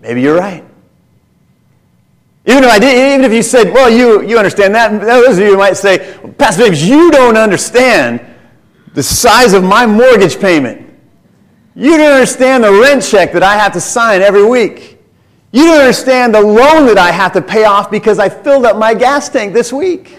Maybe 0.00 0.20
you're 0.20 0.38
right. 0.38 0.64
Even 2.46 2.62
if 2.64 2.70
I 2.70 2.78
did, 2.78 3.14
even 3.14 3.24
if 3.24 3.32
you 3.32 3.42
said, 3.42 3.72
well, 3.72 3.88
you, 3.88 4.22
you 4.22 4.36
understand 4.36 4.74
that, 4.74 5.00
those 5.00 5.38
of 5.38 5.44
you 5.44 5.56
might 5.56 5.78
say, 5.78 6.18
Pastor 6.36 6.66
James, 6.66 6.86
you 6.86 7.10
don't 7.10 7.38
understand 7.38 8.20
the 8.92 9.02
size 9.02 9.54
of 9.54 9.64
my 9.64 9.86
mortgage 9.86 10.38
payment. 10.38 10.82
You 11.74 11.96
don't 11.96 12.12
understand 12.12 12.64
the 12.64 12.72
rent 12.72 13.02
check 13.02 13.32
that 13.32 13.42
I 13.42 13.56
have 13.56 13.72
to 13.72 13.80
sign 13.80 14.20
every 14.20 14.44
week. 14.44 14.98
You 15.52 15.64
don't 15.64 15.80
understand 15.80 16.34
the 16.34 16.40
loan 16.40 16.86
that 16.86 16.98
I 16.98 17.10
have 17.10 17.32
to 17.32 17.40
pay 17.40 17.64
off 17.64 17.90
because 17.90 18.18
I 18.18 18.28
filled 18.28 18.66
up 18.66 18.76
my 18.76 18.92
gas 18.92 19.28
tank 19.28 19.54
this 19.54 19.72
week. 19.72 20.16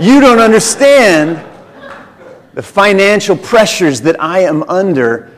You 0.00 0.18
don't 0.18 0.40
understand 0.40 1.46
the 2.54 2.62
financial 2.62 3.36
pressures 3.36 4.00
that 4.02 4.20
I 4.20 4.40
am 4.40 4.62
under 4.64 5.34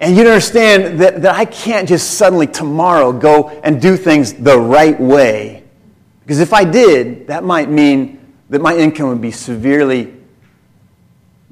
and 0.00 0.16
you 0.16 0.22
understand 0.22 1.00
that, 1.00 1.22
that 1.22 1.34
I 1.34 1.44
can't 1.44 1.88
just 1.88 2.12
suddenly 2.12 2.46
tomorrow 2.46 3.12
go 3.12 3.48
and 3.48 3.82
do 3.82 3.96
things 3.96 4.32
the 4.32 4.58
right 4.58 4.98
way. 4.98 5.64
Because 6.20 6.40
if 6.40 6.52
I 6.52 6.64
did, 6.64 7.26
that 7.28 7.42
might 7.42 7.68
mean 7.68 8.20
that 8.50 8.60
my 8.60 8.76
income 8.76 9.08
would 9.08 9.20
be 9.20 9.32
severely 9.32 10.14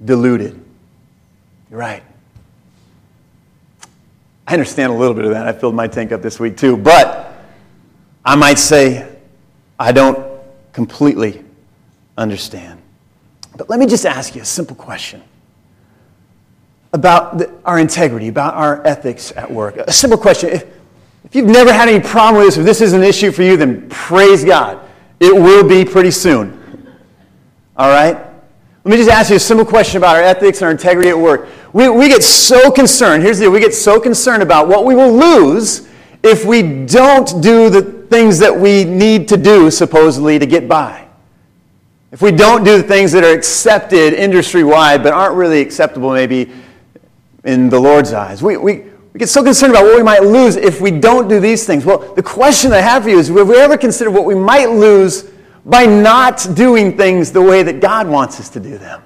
diluted. 0.04 0.62
You're 1.70 1.80
right. 1.80 2.02
I 4.46 4.52
understand 4.52 4.92
a 4.92 4.94
little 4.94 5.14
bit 5.14 5.24
of 5.24 5.32
that. 5.32 5.48
I 5.48 5.52
filled 5.52 5.74
my 5.74 5.88
tank 5.88 6.12
up 6.12 6.22
this 6.22 6.38
week 6.38 6.56
too. 6.56 6.76
But 6.76 7.34
I 8.24 8.36
might 8.36 8.58
say 8.58 9.08
I 9.76 9.90
don't 9.90 10.24
completely 10.72 11.42
understand. 12.16 12.75
But 13.56 13.70
let 13.70 13.78
me 13.78 13.86
just 13.86 14.04
ask 14.04 14.34
you 14.34 14.42
a 14.42 14.46
simple 14.46 14.76
question 14.76 15.22
about 16.92 17.38
the, 17.38 17.52
our 17.64 17.78
integrity, 17.78 18.28
about 18.28 18.54
our 18.54 18.86
ethics 18.86 19.32
at 19.36 19.50
work. 19.50 19.76
A 19.76 19.92
simple 19.92 20.18
question. 20.18 20.50
If, 20.50 20.64
if 21.24 21.34
you've 21.34 21.48
never 21.48 21.72
had 21.72 21.88
any 21.88 22.00
problem 22.00 22.42
with 22.42 22.46
this, 22.46 22.58
if 22.58 22.64
this 22.64 22.80
is 22.80 22.92
an 22.92 23.02
issue 23.02 23.32
for 23.32 23.42
you, 23.42 23.56
then 23.56 23.88
praise 23.88 24.44
God. 24.44 24.80
It 25.20 25.34
will 25.34 25.66
be 25.66 25.84
pretty 25.84 26.10
soon. 26.10 26.62
All 27.76 27.88
right? 27.88 28.14
Let 28.14 28.90
me 28.90 28.96
just 28.96 29.10
ask 29.10 29.30
you 29.30 29.36
a 29.36 29.40
simple 29.40 29.66
question 29.66 29.98
about 29.98 30.16
our 30.16 30.22
ethics 30.22 30.58
and 30.58 30.66
our 30.66 30.70
integrity 30.70 31.08
at 31.08 31.18
work. 31.18 31.48
We, 31.72 31.88
we 31.88 32.08
get 32.08 32.22
so 32.22 32.70
concerned, 32.70 33.22
here's 33.22 33.38
the 33.38 33.44
deal, 33.44 33.50
we 33.50 33.60
get 33.60 33.74
so 33.74 33.98
concerned 33.98 34.42
about 34.42 34.68
what 34.68 34.84
we 34.84 34.94
will 34.94 35.12
lose 35.12 35.88
if 36.22 36.44
we 36.44 36.62
don't 36.86 37.42
do 37.42 37.68
the 37.68 37.82
things 37.82 38.38
that 38.38 38.56
we 38.56 38.84
need 38.84 39.28
to 39.28 39.36
do, 39.36 39.70
supposedly, 39.70 40.38
to 40.38 40.46
get 40.46 40.68
by. 40.68 41.05
If 42.12 42.22
we 42.22 42.32
don't 42.32 42.64
do 42.64 42.76
the 42.76 42.82
things 42.82 43.12
that 43.12 43.24
are 43.24 43.32
accepted 43.32 44.12
industry 44.12 44.64
wide 44.64 45.02
but 45.02 45.12
aren't 45.12 45.34
really 45.34 45.60
acceptable, 45.60 46.12
maybe 46.12 46.50
in 47.44 47.68
the 47.68 47.78
Lord's 47.78 48.12
eyes. 48.12 48.42
We, 48.42 48.56
we, 48.56 48.84
we 49.12 49.18
get 49.18 49.28
so 49.28 49.42
concerned 49.42 49.72
about 49.72 49.84
what 49.84 49.96
we 49.96 50.02
might 50.02 50.22
lose 50.22 50.56
if 50.56 50.80
we 50.80 50.90
don't 50.90 51.28
do 51.28 51.40
these 51.40 51.66
things. 51.66 51.84
Well, 51.84 52.14
the 52.14 52.22
question 52.22 52.72
I 52.72 52.80
have 52.80 53.04
for 53.04 53.08
you 53.08 53.18
is 53.18 53.28
have 53.28 53.48
we 53.48 53.56
ever 53.56 53.78
considered 53.78 54.10
what 54.10 54.24
we 54.24 54.34
might 54.34 54.70
lose 54.70 55.30
by 55.64 55.86
not 55.86 56.46
doing 56.54 56.96
things 56.96 57.32
the 57.32 57.42
way 57.42 57.62
that 57.62 57.80
God 57.80 58.08
wants 58.08 58.38
us 58.40 58.48
to 58.50 58.60
do 58.60 58.78
them? 58.78 59.02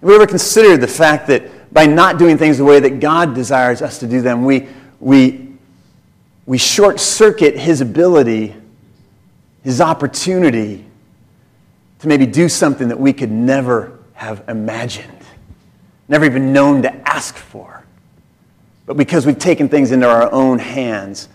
Have 0.00 0.08
we 0.08 0.14
ever 0.14 0.26
considered 0.26 0.80
the 0.80 0.88
fact 0.88 1.26
that 1.26 1.72
by 1.72 1.86
not 1.86 2.18
doing 2.18 2.38
things 2.38 2.58
the 2.58 2.64
way 2.64 2.80
that 2.80 3.00
God 3.00 3.34
desires 3.34 3.82
us 3.82 3.98
to 3.98 4.06
do 4.06 4.20
them, 4.20 4.44
we, 4.44 4.68
we, 4.98 5.48
we 6.46 6.56
short 6.58 7.00
circuit 7.00 7.56
His 7.58 7.80
ability, 7.80 8.54
His 9.62 9.80
opportunity 9.80 10.84
to 12.00 12.08
maybe 12.08 12.26
do 12.26 12.48
something 12.48 12.88
that 12.88 12.98
we 12.98 13.12
could 13.12 13.30
never 13.30 13.98
have 14.14 14.44
imagined, 14.48 15.18
never 16.08 16.24
even 16.24 16.52
known 16.52 16.82
to 16.82 17.08
ask 17.08 17.34
for. 17.34 17.84
But 18.86 18.96
because 18.96 19.26
we've 19.26 19.38
taken 19.38 19.68
things 19.68 19.92
into 19.92 20.08
our 20.08 20.32
own 20.32 20.58
hands, 20.58 21.28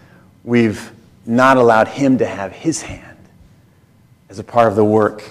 we've 0.44 0.92
not 1.26 1.58
allowed 1.58 1.88
Him 1.88 2.18
to 2.18 2.26
have 2.26 2.52
His 2.52 2.82
hand 2.82 3.18
as 4.30 4.40
a 4.40 4.44
part 4.44 4.68
of 4.68 4.76
the 4.76 4.84
work 4.84 5.24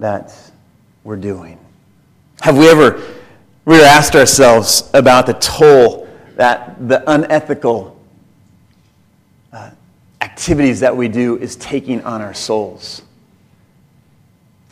that 0.00 0.34
we're 1.04 1.16
doing. 1.16 1.58
Have 2.40 2.58
we 2.58 2.68
ever 2.68 3.00
really 3.64 3.84
asked 3.84 4.14
ourselves 4.14 4.90
about 4.92 5.26
the 5.26 5.34
toll 5.34 6.08
that 6.36 6.88
the 6.88 7.08
unethical 7.10 7.93
activities 10.34 10.80
that 10.80 10.96
we 10.96 11.06
do 11.06 11.38
is 11.38 11.54
taking 11.54 12.02
on 12.02 12.20
our 12.20 12.34
souls? 12.34 13.02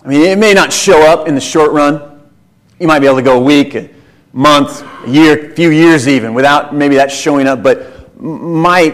I 0.05 0.09
mean, 0.09 0.23
it 0.23 0.37
may 0.37 0.55
not 0.55 0.73
show 0.73 1.07
up 1.07 1.29
in 1.29 1.37
the 1.37 1.41
short 1.41 1.71
run. 1.71 2.21
You 2.81 2.89
might 2.89 2.99
be 2.99 3.07
able 3.07 3.19
to 3.19 3.23
go 3.23 3.39
a 3.39 3.45
week, 3.45 3.77
a 3.77 3.89
month, 4.33 4.83
a 5.07 5.09
year, 5.09 5.53
a 5.53 5.55
few 5.55 5.71
years 5.71 6.09
even, 6.09 6.35
without 6.35 6.75
maybe 6.75 6.97
that 6.97 7.13
showing 7.13 7.47
up. 7.47 7.63
But 7.63 8.21
my 8.21 8.93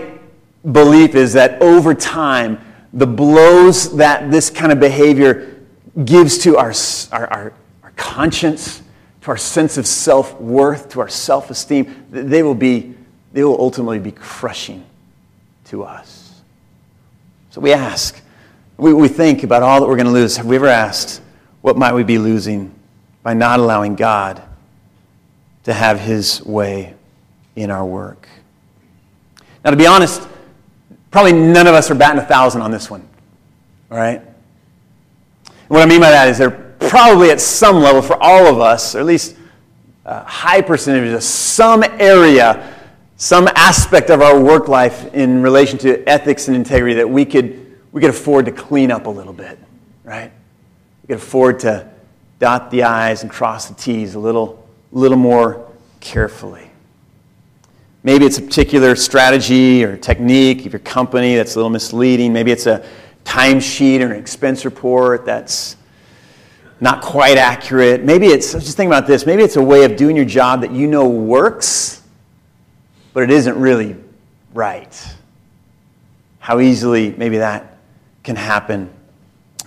belief 0.70 1.14
is 1.14 1.33
that 1.33 1.62
over 1.62 1.94
time, 1.94 2.61
the 2.92 3.07
blows 3.07 3.96
that 3.96 4.31
this 4.31 4.50
kind 4.50 4.70
of 4.70 4.78
behavior 4.78 5.57
gives 6.04 6.37
to 6.38 6.59
our, 6.59 6.74
our, 7.12 7.26
our, 7.33 7.52
our 7.83 7.92
conscience, 7.96 8.83
to 9.22 9.28
our 9.28 9.38
sense 9.38 9.78
of 9.78 9.87
self 9.87 10.38
worth, 10.38 10.90
to 10.90 11.00
our 11.00 11.09
self 11.09 11.48
esteem, 11.48 12.04
they 12.11 12.42
will, 12.42 12.54
be, 12.54 12.94
they 13.33 13.42
will 13.42 13.59
ultimately 13.59 13.98
be 13.98 14.12
crushing 14.12 14.85
to 15.64 15.85
us. 15.85 16.17
So 17.59 17.62
we 17.62 17.73
ask, 17.73 18.23
we, 18.77 18.94
we 18.94 19.09
think 19.09 19.42
about 19.42 19.64
all 19.64 19.81
that 19.81 19.88
we're 19.88 19.97
going 19.97 20.07
to 20.07 20.12
lose. 20.12 20.37
Have 20.37 20.47
we 20.47 20.55
ever 20.55 20.68
asked, 20.68 21.21
what 21.61 21.77
might 21.77 21.92
we 21.92 22.05
be 22.05 22.16
losing 22.16 22.73
by 23.25 23.35
not 23.35 23.59
allowing 23.59 23.97
God 23.97 24.40
to 25.64 25.75
have 25.75 25.99
his 25.99 26.40
way 26.44 26.94
in 27.57 27.73
our 27.73 27.85
work? 27.85 28.29
Now, 29.64 29.73
to 29.73 29.77
be 29.77 29.88
honest, 29.88 30.29
probably 31.11 31.33
none 31.33 31.66
of 31.66 31.75
us 31.75 31.90
are 31.90 31.97
batting 31.97 32.23
a 32.23 32.25
thousand 32.25 32.62
on 32.62 32.71
this 32.71 32.88
one. 32.88 33.03
All 33.90 33.99
right? 33.99 34.21
And 34.21 35.66
what 35.66 35.83
I 35.83 35.87
mean 35.87 36.01
by 36.01 36.11
that 36.11 36.29
is 36.29 36.38
there 36.38 36.53
probably 36.79 37.33
at 37.33 37.40
some 37.40 37.79
level 37.79 38.03
for 38.03 38.23
all 38.23 38.47
of 38.47 38.61
us, 38.61 38.94
or 38.94 39.01
at 39.01 39.05
least 39.05 39.35
a 40.05 40.23
high 40.23 40.61
percentage 40.61 41.12
of 41.12 41.25
some 41.25 41.83
area, 41.83 42.73
some 43.18 43.48
aspect 43.57 44.11
of 44.11 44.22
our 44.22 44.40
work 44.40 44.68
life 44.68 45.12
in 45.12 45.42
relation 45.42 45.76
to 45.76 46.09
ethics 46.09 46.46
and 46.46 46.57
integrity 46.57 46.94
that 46.94 47.11
we 47.11 47.24
could, 47.24 47.76
we 47.90 48.00
could 48.00 48.11
afford 48.11 48.46
to 48.46 48.52
clean 48.52 48.92
up 48.92 49.07
a 49.07 49.11
little 49.11 49.33
bit, 49.33 49.59
right? 50.04 50.31
We 51.02 51.09
could 51.09 51.16
afford 51.16 51.59
to 51.61 51.90
dot 52.38 52.70
the 52.70 52.85
I's 52.85 53.22
and 53.22 53.31
cross 53.31 53.68
the 53.68 53.74
T's 53.74 54.14
a 54.14 54.20
little, 54.20 54.64
little 54.92 55.18
more 55.18 55.68
carefully. 55.98 56.70
Maybe 58.04 58.24
it's 58.24 58.38
a 58.38 58.42
particular 58.42 58.94
strategy 58.94 59.83
or 59.83 59.96
technique 59.96 60.64
of 60.64 60.72
your 60.72 60.81
company 60.81 61.35
that's 61.35 61.57
a 61.57 61.59
little 61.59 61.70
misleading. 61.70 62.33
Maybe 62.33 62.52
it's 62.52 62.66
a 62.66 62.88
timesheet 63.24 64.00
or 64.00 64.12
an 64.12 64.20
expense 64.20 64.64
report 64.64 65.26
that's 65.26 65.76
not 66.81 67.02
quite 67.02 67.37
accurate. 67.37 68.04
Maybe 68.04 68.28
it's, 68.28 68.52
just 68.52 68.76
think 68.76 68.87
about 68.87 69.09
this, 69.09 69.26
maybe 69.26 69.42
it's 69.42 69.57
a 69.57 69.62
way 69.62 69.83
of 69.83 69.96
doing 69.96 70.14
your 70.14 70.24
job 70.24 70.61
that 70.61 70.70
you 70.70 70.87
know 70.87 71.09
works, 71.09 72.02
but 73.12 73.23
it 73.23 73.31
isn't 73.31 73.59
really 73.59 73.97
right. 74.55 75.14
How 76.38 76.61
easily 76.61 77.14
maybe 77.16 77.38
that 77.38 77.79
can 78.23 78.37
happen 78.37 78.90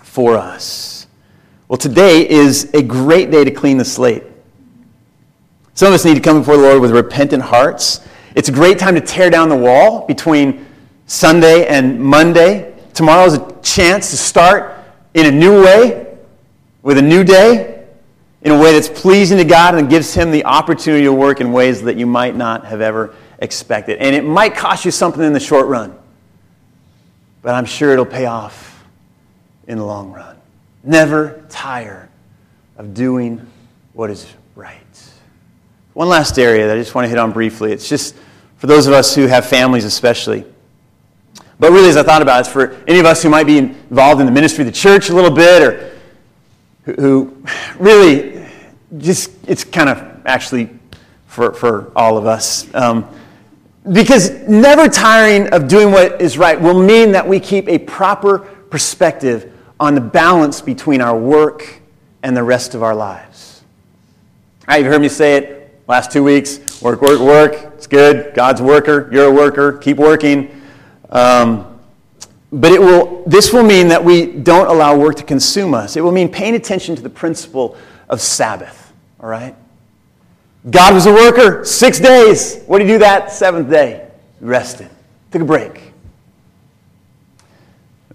for 0.04 0.38
us. 0.38 1.08
Well, 1.68 1.78
today 1.78 2.30
is 2.30 2.72
a 2.74 2.82
great 2.82 3.32
day 3.32 3.44
to 3.44 3.52
clean 3.52 3.78
the 3.78 3.86
slate. 3.86 4.24
Some 5.74 5.88
of 5.88 5.94
us 5.94 6.04
need 6.04 6.16
to 6.16 6.22
come 6.22 6.40
before 6.40 6.58
the 6.58 6.64
Lord 6.64 6.82
with 6.82 6.92
repentant 6.92 7.44
hearts. 7.44 8.02
It's 8.36 8.50
a 8.50 8.52
great 8.52 8.78
time 8.78 8.96
to 8.96 9.02
tear 9.02 9.30
down 9.30 9.50
the 9.50 9.56
wall 9.56 10.06
between 10.06 10.66
Sunday 11.08 11.68
and 11.68 12.00
Monday. 12.00 12.74
Tomorrow 12.94 13.26
is 13.26 13.34
a 13.36 13.58
chance 13.62 14.12
to 14.12 14.18
start 14.18 14.76
in 15.14 15.26
a 15.26 15.32
new 15.32 15.64
way 15.64 16.18
with 16.84 16.98
a 16.98 17.02
new 17.02 17.24
day 17.24 17.86
in 18.42 18.52
a 18.52 18.60
way 18.60 18.74
that's 18.74 18.90
pleasing 18.90 19.38
to 19.38 19.44
God 19.44 19.76
and 19.76 19.90
gives 19.90 20.14
Him 20.14 20.32
the 20.32 20.46
opportunity 20.46 21.04
to 21.04 21.14
work 21.14 21.42
in 21.42 21.52
ways 21.52 21.82
that 21.84 21.96
you 21.96 22.06
might 22.06 22.36
not 22.36 22.66
have 22.66 22.82
ever 22.82 23.16
expected. 23.42 23.98
And 23.98 24.16
it 24.16 24.24
might 24.24 24.56
cost 24.56 24.86
you 24.86 24.92
something 24.92 25.24
in 25.24 25.34
the 25.34 25.40
short 25.40 25.68
run, 25.68 25.98
but 27.42 27.56
I'm 27.56 27.66
sure 27.66 27.92
it'll 27.92 28.06
pay 28.06 28.28
off 28.28 28.86
in 29.68 29.78
the 29.78 29.86
long 29.86 30.12
run. 30.12 30.38
Never 30.84 31.44
tire 31.50 32.10
of 32.78 32.94
doing 32.94 33.46
what 33.94 34.10
is 34.10 34.32
right. 34.56 34.78
One 35.94 36.08
last 36.08 36.40
area 36.40 36.68
that 36.68 36.78
I 36.78 36.80
just 36.80 36.96
want 36.96 37.06
to 37.06 37.10
hit 37.10 37.18
on 37.18 37.32
briefly. 37.32 37.72
It's 37.72 37.90
just 37.90 38.16
for 38.58 38.68
those 38.68 38.88
of 38.88 38.94
us 38.94 39.14
who 39.14 39.28
have 39.28 39.46
families, 39.46 39.86
especially. 39.86 40.46
But 41.60 41.72
really, 41.72 41.90
as 41.90 41.98
I 41.98 42.04
thought 42.04 42.22
about 42.22 42.38
it, 42.38 42.40
it's 42.42 42.50
for 42.50 42.72
any 42.88 43.00
of 43.00 43.06
us 43.06 43.22
who 43.22 43.30
might 43.30 43.46
be 43.46 43.58
involved 43.58 44.20
in 44.20 44.26
the 44.26 44.32
ministry 44.32 44.64
of 44.64 44.68
the 44.68 44.78
church 44.78 45.10
a 45.10 45.14
little 45.14 45.32
bit 45.32 45.62
or 45.62 45.92
who 46.84 47.44
really 47.78 48.48
just, 48.98 49.32
it's 49.48 49.64
kind 49.64 49.90
of 49.90 50.26
actually 50.26 50.70
for, 51.28 51.54
for 51.54 51.92
all 51.96 52.18
of 52.18 52.26
us. 52.26 52.74
Um, 52.74 53.08
because 53.89 54.32
never 54.48 54.88
tiring 54.88 55.48
of 55.50 55.67
doing 55.67 55.91
what 55.91 56.22
is 56.22 56.38
right 56.38 56.60
will 56.60 56.80
mean 56.80 57.13
that 57.13 57.28
we 57.28 57.39
keep 57.39 57.67
a 57.67 57.80
proper 57.80 58.39
perspective 58.70 59.52
on 59.80 59.96
the 59.96 60.02
balance 60.02 60.62
between 60.62 61.02
our 61.02 61.17
work 61.17 61.82
and 62.22 62.38
the 62.38 62.44
rest 62.44 62.76
of 62.76 62.84
our 62.84 62.96
lives. 62.96 63.63
All 64.62 64.76
right, 64.76 64.84
you've 64.84 64.91
heard 64.91 65.02
me 65.02 65.10
say 65.10 65.38
it 65.38 65.82
last 65.88 66.12
two 66.12 66.24
weeks 66.24 66.82
work, 66.82 67.02
work, 67.02 67.20
work. 67.20 67.54
It's 67.74 67.88
good. 67.88 68.34
God's 68.36 68.62
worker. 68.62 69.10
You're 69.12 69.26
a 69.26 69.32
worker. 69.32 69.74
Keep 69.74 69.98
working. 69.98 70.62
Um, 71.10 71.80
but 72.52 72.72
it 72.72 72.80
will, 72.80 73.24
this 73.26 73.52
will 73.54 73.63
mean 73.63 73.88
that 73.88 74.04
we 74.04 74.28
don't 74.28 74.67
allow 74.67 74.98
work 74.98 75.15
to 75.17 75.24
consume 75.24 75.74
us. 75.74 75.96
It 75.96 76.02
will 76.02 76.12
mean 76.12 76.30
paying 76.30 76.56
attention 76.56 76.96
to 76.96 77.02
the 77.02 77.10
principle 77.10 77.78
of 78.10 78.22
Sabbath, 78.22 78.94
all 79.20 79.30
right? 79.30 79.56
God 80.69 80.93
was 80.93 81.08
a 81.08 81.13
worker, 81.13 81.65
six 81.65 82.00
days. 82.00 82.62
What 82.67 82.80
did 82.80 82.88
he 82.88 82.93
do 82.93 83.00
that 83.00 83.32
seventh 83.32 83.69
day? 83.69 84.08
Rested, 84.39 84.89
took 85.32 85.41
a 85.41 85.45
break. 85.45 85.91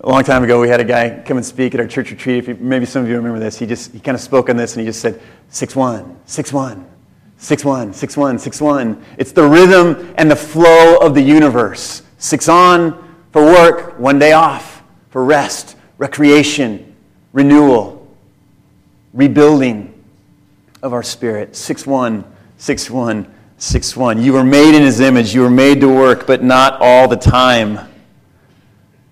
A 0.01 0.09
long 0.09 0.23
time 0.23 0.45
ago, 0.45 0.61
we 0.61 0.69
had 0.69 0.79
a 0.79 0.85
guy 0.85 1.23
come 1.27 1.37
and 1.39 1.45
speak 1.45 1.75
at 1.75 1.81
our 1.81 1.89
church 1.89 2.13
retreat. 2.13 2.39
If 2.39 2.49
you, 2.49 2.55
maybe 2.61 2.87
some 2.87 3.03
of 3.03 3.09
you 3.09 3.17
remember 3.17 3.41
this. 3.41 3.59
He 3.59 3.67
just 3.67 3.93
he 3.93 3.99
kind 3.99 4.15
of 4.15 4.21
spoke 4.21 4.49
on 4.49 4.57
this 4.57 4.75
and 4.77 4.81
he 4.81 4.87
just 4.87 5.01
said, 5.01 5.21
6 5.51 5.75
1, 5.75 6.17
6 6.27 6.53
1, 6.53 6.87
6 7.39 7.65
1, 7.65 7.93
6 7.93 8.17
1, 8.17 8.39
6 8.39 8.61
1. 8.61 9.05
It's 9.19 9.33
the 9.33 9.43
rhythm 9.43 10.15
and 10.17 10.31
the 10.31 10.37
flow 10.37 10.99
of 10.99 11.15
the 11.15 11.23
universe. 11.23 12.03
Six 12.19 12.49
on, 12.49 13.25
for 13.33 13.45
work, 13.45 13.99
one 13.99 14.19
day 14.19 14.33
off. 14.33 14.85
For 15.11 15.25
rest, 15.25 15.77
recreation, 15.99 16.95
renewal, 17.33 18.07
rebuilding 19.13 19.93
of 20.83 20.93
our 20.93 21.03
spirit. 21.03 21.57
6 21.57 21.87
1, 21.87 22.36
6 22.59 22.91
1, 22.91 23.35
6 23.59 23.97
1. 23.97 24.23
You 24.23 24.33
were 24.33 24.45
made 24.45 24.75
in 24.75 24.83
his 24.83 25.01
image. 25.01 25.35
You 25.35 25.43
were 25.43 25.51
made 25.51 25.81
to 25.81 25.89
work, 25.89 26.27
but 26.27 26.43
not 26.43 26.81
all 26.81 27.09
the 27.09 27.17
time. 27.17 27.79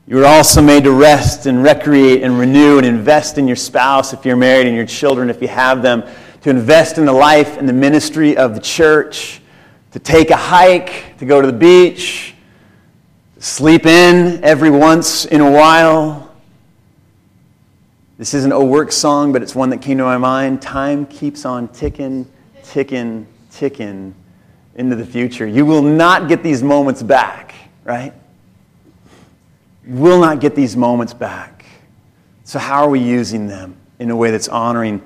You 0.07 0.16
were 0.16 0.26
also 0.26 0.61
made 0.61 0.85
to 0.85 0.92
rest 0.92 1.46
and 1.46 1.62
recreate 1.62 2.22
and 2.22 2.38
renew 2.38 2.76
and 2.76 2.87
invest 2.87 3.38
in 3.38 3.46
your 3.46 3.57
spouse 3.57 4.12
if 4.12 4.26
you're 4.26 4.37
married 4.37 4.66
and 4.66 4.76
your 4.76 4.85
children 4.85 5.30
if 5.30 5.40
you 5.40 5.48
have 5.48 5.80
them, 5.80 6.02
to 6.42 6.50
invest 6.50 6.98
in 6.98 7.07
the 7.07 7.12
life 7.12 7.57
and 7.57 7.66
the 7.66 7.72
ministry 7.72 8.37
of 8.37 8.54
the 8.54 8.61
church, 8.61 9.40
to 9.92 9.98
take 9.98 10.30
a 10.30 10.37
hike, 10.37 11.16
to 11.18 11.24
go 11.24 11.40
to 11.40 11.46
the 11.46 11.57
beach, 11.57 12.35
sleep 13.38 13.87
in 13.87 14.44
every 14.44 14.68
once 14.68 15.24
in 15.24 15.40
a 15.40 15.50
while. 15.50 16.35
This 18.18 18.35
isn't 18.35 18.52
a 18.52 18.62
work 18.62 18.92
song, 18.92 19.33
but 19.33 19.42
it's 19.42 19.54
one 19.54 19.70
that 19.70 19.80
came 19.80 19.96
to 19.98 20.04
my 20.04 20.18
mind. 20.18 20.61
Time 20.61 21.07
keeps 21.07 21.46
on 21.46 21.68
ticking, 21.68 22.30
ticking, 22.62 23.26
ticking 23.56 24.14
into 24.74 24.96
the 24.96 25.06
future. 25.06 25.46
You 25.46 25.64
will 25.64 25.82
not 25.82 26.28
get 26.28 26.42
these 26.42 26.62
moments 26.62 27.02
back, 27.02 27.54
right? 27.84 28.12
You 29.86 29.94
will 29.94 30.20
not 30.20 30.40
get 30.40 30.54
these 30.54 30.76
moments 30.76 31.14
back. 31.14 31.64
So, 32.44 32.58
how 32.58 32.84
are 32.84 32.90
we 32.90 33.00
using 33.00 33.46
them 33.46 33.76
in 33.98 34.10
a 34.10 34.16
way 34.16 34.30
that's 34.30 34.48
honoring 34.48 35.00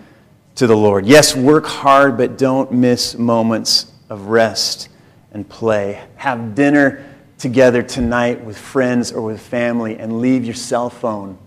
to 0.56 0.66
the 0.66 0.76
Lord? 0.76 1.06
Yes, 1.06 1.36
work 1.36 1.66
hard, 1.66 2.16
but 2.16 2.38
don't 2.38 2.72
miss 2.72 3.16
moments 3.16 3.92
of 4.08 4.26
rest 4.26 4.88
and 5.32 5.48
play. 5.48 6.02
Have 6.16 6.54
dinner 6.54 7.04
together 7.38 7.82
tonight 7.82 8.42
with 8.42 8.58
friends 8.58 9.12
or 9.12 9.22
with 9.22 9.40
family 9.40 9.98
and 9.98 10.20
leave 10.20 10.44
your 10.44 10.54
cell 10.54 10.90
phone 10.90 11.38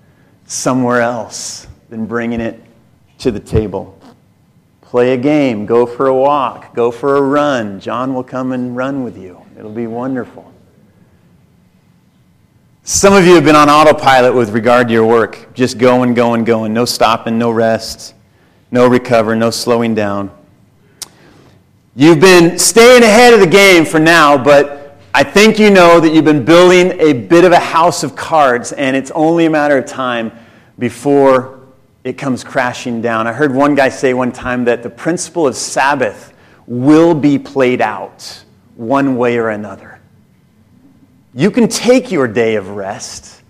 somewhere 0.46 1.02
else 1.02 1.68
than 1.90 2.06
bringing 2.06 2.40
it 2.40 2.62
to 3.18 3.32
the 3.32 3.40
table. 3.40 4.01
Play 4.92 5.14
a 5.14 5.18
game, 5.18 5.66
go 5.66 5.86
for 5.86 6.08
a 6.08 6.14
walk, 6.14 6.76
go 6.76 6.92
for 6.92 7.16
a 7.16 7.22
run. 7.22 7.80
John 7.80 8.14
will 8.14 8.26
come 8.26 8.52
and 8.52 8.76
run 8.76 9.06
with 9.06 9.18
you. 9.18 9.42
It'll 9.58 9.72
be 9.72 9.88
wonderful. 9.88 10.52
Some 12.84 13.14
of 13.14 13.26
you 13.26 13.36
have 13.36 13.46
been 13.46 13.56
on 13.56 13.70
autopilot 13.70 14.36
with 14.36 14.50
regard 14.50 14.90
to 14.90 14.94
your 14.94 15.06
work, 15.06 15.54
just 15.54 15.78
going, 15.78 16.14
going, 16.14 16.44
going, 16.44 16.74
no 16.74 16.84
stopping, 16.84 17.40
no 17.40 17.52
rest, 17.52 18.16
no 18.70 18.86
recover, 18.86 19.34
no 19.34 19.50
slowing 19.50 19.96
down. 19.96 20.30
You've 21.96 22.20
been 22.20 22.60
staying 22.60 23.04
ahead 23.04 23.34
of 23.34 23.40
the 23.40 23.48
game 23.48 23.86
for 23.86 23.98
now, 23.98 24.38
but 24.38 24.98
I 25.14 25.24
think 25.24 25.58
you 25.58 25.70
know 25.70 26.02
that 26.02 26.14
you've 26.14 26.26
been 26.26 26.44
building 26.44 27.00
a 27.00 27.14
bit 27.14 27.46
of 27.46 27.54
a 27.54 27.60
house 27.60 28.04
of 28.04 28.18
cards, 28.18 28.74
and 28.74 28.98
it's 28.98 29.12
only 29.12 29.46
a 29.46 29.50
matter 29.50 29.78
of 29.78 29.86
time 29.86 30.34
before 30.78 31.61
it 32.04 32.14
comes 32.14 32.44
crashing 32.44 33.02
down. 33.02 33.28
I 33.28 33.34
heard 33.34 33.54
one 33.54 33.76
guy 33.76 33.90
say 33.90 34.14
one 34.14 34.32
time 34.32 34.66
that 34.66 34.84
the 34.84 34.90
principle 34.90 35.48
of 35.48 35.56
Sabbath 35.56 36.34
will 36.66 37.14
be 37.14 37.38
played 37.38 37.82
out 37.82 38.44
one 38.76 39.18
way 39.18 39.38
or 39.38 39.50
another. 39.50 40.00
You 41.34 41.52
can 41.52 41.68
take 41.68 42.12
your 42.12 42.28
day 42.28 42.56
of 42.56 42.70
rest, 42.70 43.42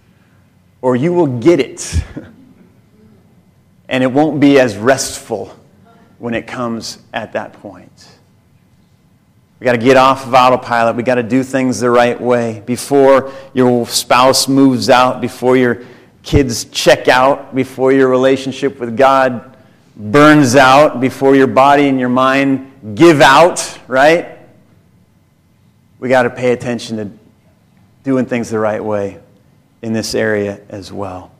or 0.82 0.96
you 0.96 1.14
will 1.14 1.40
get 1.40 1.60
it. 1.60 2.04
and 3.90 4.04
it 4.04 4.12
won't 4.12 4.40
be 4.40 4.60
as 4.60 4.78
restful 4.78 5.58
when 6.20 6.34
it 6.34 6.46
comes 6.46 7.00
at 7.14 7.34
that 7.34 7.54
point. 7.54 8.10
We 9.60 9.66
got 9.66 9.74
to 9.74 9.78
get 9.78 9.98
off 9.98 10.26
of 10.26 10.34
autopilot. 10.34 10.96
We 10.96 11.04
got 11.04 11.16
to 11.16 11.24
do 11.24 11.44
things 11.44 11.80
the 11.80 11.90
right 11.90 12.20
way 12.20 12.64
before 12.66 13.32
your 13.54 13.88
spouse 13.88 14.48
moves 14.48 14.90
out, 14.90 15.22
before 15.22 15.56
your 15.56 15.84
kids 16.24 16.66
check 16.66 17.08
out, 17.08 17.54
before 17.56 17.92
your 17.92 18.08
relationship 18.08 18.80
with 18.80 18.98
God 18.98 19.58
burns 19.96 20.56
out, 20.56 21.00
before 21.00 21.36
your 21.36 21.48
body 21.48 21.88
and 21.88 22.00
your 22.00 22.10
mind 22.10 22.96
give 22.96 23.22
out, 23.22 23.80
right? 23.88 24.40
We 26.00 26.10
got 26.10 26.24
to 26.24 26.30
pay 26.30 26.52
attention 26.52 26.98
to 26.98 27.12
doing 28.04 28.26
things 28.26 28.50
the 28.50 28.60
right 28.60 28.84
way 28.84 29.20
in 29.82 29.94
this 29.94 30.16
area 30.16 30.62
as 30.70 30.92
well. 30.92 31.32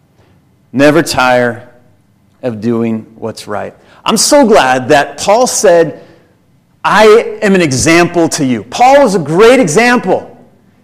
Never 0.72 1.02
tire 1.02 1.74
of 2.42 2.62
doing 2.62 3.02
what's 3.16 3.48
right. 3.48 3.76
I'm 4.04 4.18
so 4.18 4.48
glad 4.48 4.90
that 4.90 5.20
Paul 5.20 5.48
said, 5.48 6.08
I 6.84 7.40
am 7.42 7.54
an 7.54 7.62
example 7.62 8.28
to 8.30 8.46
you. 8.46 8.64
Paul 8.64 9.04
was 9.04 9.16
a 9.16 9.20
great 9.20 9.60
example. 9.60 10.28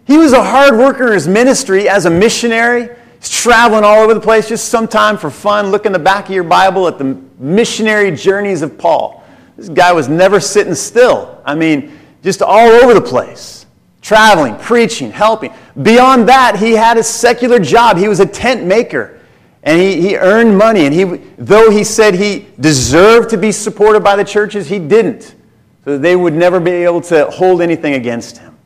He 0.05 0.17
was 0.17 0.33
a 0.33 0.43
hard 0.43 0.77
worker 0.77 1.07
in 1.07 1.13
his 1.13 1.27
ministry 1.27 1.89
as 1.89 2.05
a 2.05 2.10
missionary. 2.10 2.89
He's 3.19 3.30
traveling 3.30 3.84
all 3.84 3.97
over 3.97 4.13
the 4.13 4.19
place, 4.19 4.47
just 4.47 4.69
some 4.69 4.88
time 4.88 5.17
for 5.17 5.30
fun. 5.30 5.71
Look 5.71 5.86
in 5.86 5.91
the 5.91 5.99
back 5.99 6.27
of 6.30 6.36
your 6.36 6.43
Bible 6.43 6.88
at 6.88 6.97
the 6.97 7.19
missionary 7.39 8.12
journeys 8.12 8.62
of 8.62 8.77
Paul. 8.77 9.23
This 9.56 9.69
guy 9.69 9.91
was 9.91 10.08
never 10.08 10.39
sitting 10.39 10.75
still. 10.75 11.41
I 11.43 11.56
mean, 11.56 11.97
just 12.23 12.41
all 12.41 12.69
over 12.69 12.93
the 12.93 13.01
place, 13.01 13.65
traveling, 14.01 14.56
preaching, 14.58 15.12
helping. 15.12 15.51
Beyond 15.82 16.30
that, 16.30 16.58
he 16.58 16.73
had 16.73 16.97
a 16.97 17.03
secular 17.03 17.60
job. 17.60 17.97
He 17.97 18.08
was 18.08 18.19
a 18.19 18.25
tent 18.25 18.65
maker. 18.65 19.19
And 19.63 19.82
he, 19.82 19.99
he 19.99 20.17
earned 20.17 20.58
money. 20.58 20.86
And 20.86 20.93
he, 20.93 21.03
though 21.38 21.71
he 21.71 21.84
said 21.84 22.13
he 22.13 22.47
deserved 22.60 23.32
to 23.32 23.38
be 23.38 23.51
supported 23.51 24.03
by 24.03 24.15
the 24.15 24.23
churches, 24.23 24.67
he 24.67 24.80
didn't. 24.80 25.36
So 25.84 25.97
they 25.97 26.15
would 26.15 26.34
never 26.34 26.60
be 26.60 26.71
able 26.71 27.01
to 27.01 27.30
hold 27.32 27.62
anything 27.62 27.93
against 27.93 28.38
him. 28.38 28.58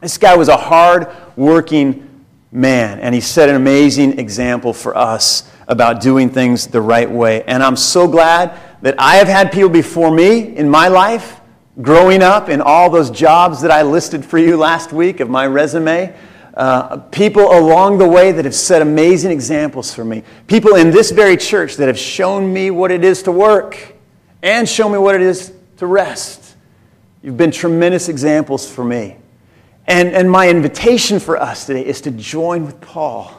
This 0.00 0.18
guy 0.18 0.36
was 0.36 0.48
a 0.48 0.56
hard 0.56 1.08
working 1.36 2.08
man. 2.52 3.00
And 3.00 3.14
he 3.14 3.20
set 3.20 3.48
an 3.48 3.56
amazing 3.56 4.18
example 4.18 4.72
for 4.72 4.96
us 4.96 5.50
about 5.66 6.02
doing 6.02 6.28
things 6.28 6.66
the 6.66 6.82
right 6.82 7.10
way. 7.10 7.42
And 7.44 7.62
I'm 7.62 7.76
so 7.76 8.06
glad 8.06 8.60
that 8.82 8.94
I 8.98 9.16
have 9.16 9.28
had 9.28 9.50
people 9.50 9.70
before 9.70 10.10
me 10.10 10.56
in 10.56 10.68
my 10.68 10.88
life, 10.88 11.40
growing 11.80 12.22
up 12.22 12.50
in 12.50 12.60
all 12.60 12.90
those 12.90 13.10
jobs 13.10 13.62
that 13.62 13.70
I 13.70 13.82
listed 13.82 14.24
for 14.24 14.36
you 14.38 14.58
last 14.58 14.92
week 14.92 15.20
of 15.20 15.30
my 15.30 15.46
resume. 15.46 16.14
Uh, 16.54 16.98
people 16.98 17.50
along 17.58 17.96
the 17.96 18.06
way 18.06 18.30
that 18.30 18.44
have 18.44 18.54
set 18.54 18.82
amazing 18.82 19.30
examples 19.30 19.94
for 19.94 20.04
me. 20.04 20.22
People 20.46 20.74
in 20.74 20.90
this 20.90 21.10
very 21.10 21.38
church 21.38 21.76
that 21.76 21.86
have 21.86 21.98
shown 21.98 22.52
me 22.52 22.70
what 22.70 22.90
it 22.90 23.02
is 23.02 23.22
to 23.22 23.32
work 23.32 23.94
and 24.42 24.68
shown 24.68 24.92
me 24.92 24.98
what 24.98 25.14
it 25.14 25.22
is 25.22 25.54
to 25.78 25.86
rest. 25.86 26.56
You've 27.22 27.38
been 27.38 27.52
tremendous 27.52 28.10
examples 28.10 28.70
for 28.70 28.84
me. 28.84 29.16
And, 29.86 30.10
and 30.10 30.30
my 30.30 30.48
invitation 30.48 31.18
for 31.18 31.36
us 31.36 31.66
today 31.66 31.84
is 31.84 32.00
to 32.02 32.10
join 32.10 32.64
with 32.64 32.80
Paul, 32.80 33.32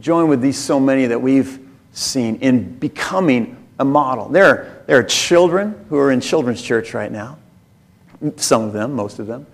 join 0.00 0.28
with 0.28 0.40
these 0.40 0.58
so 0.58 0.78
many 0.78 1.06
that 1.06 1.20
we've 1.20 1.58
seen 1.92 2.36
in 2.36 2.78
becoming 2.78 3.56
a 3.78 3.84
model. 3.84 4.28
There 4.28 4.44
are, 4.44 4.82
there 4.86 4.98
are 4.98 5.02
children 5.02 5.84
who 5.88 5.96
are 5.98 6.12
in 6.12 6.20
children's 6.20 6.62
church 6.62 6.94
right 6.94 7.10
now, 7.10 7.38
some 8.36 8.62
of 8.62 8.72
them, 8.72 8.92
most 8.92 9.18
of 9.18 9.26
them. 9.26 9.46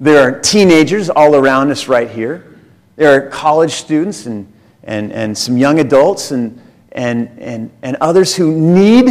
There 0.00 0.20
are 0.20 0.40
teenagers 0.40 1.10
all 1.10 1.34
around 1.34 1.70
us 1.70 1.88
right 1.88 2.08
here. 2.08 2.56
There 2.96 3.12
are 3.12 3.28
college 3.28 3.72
students 3.72 4.26
and, 4.26 4.50
and, 4.84 5.12
and 5.12 5.36
some 5.36 5.56
young 5.56 5.80
adults 5.80 6.30
and, 6.30 6.60
and, 6.92 7.28
and, 7.38 7.70
and 7.82 7.96
others 8.00 8.34
who 8.34 8.52
need 8.52 9.08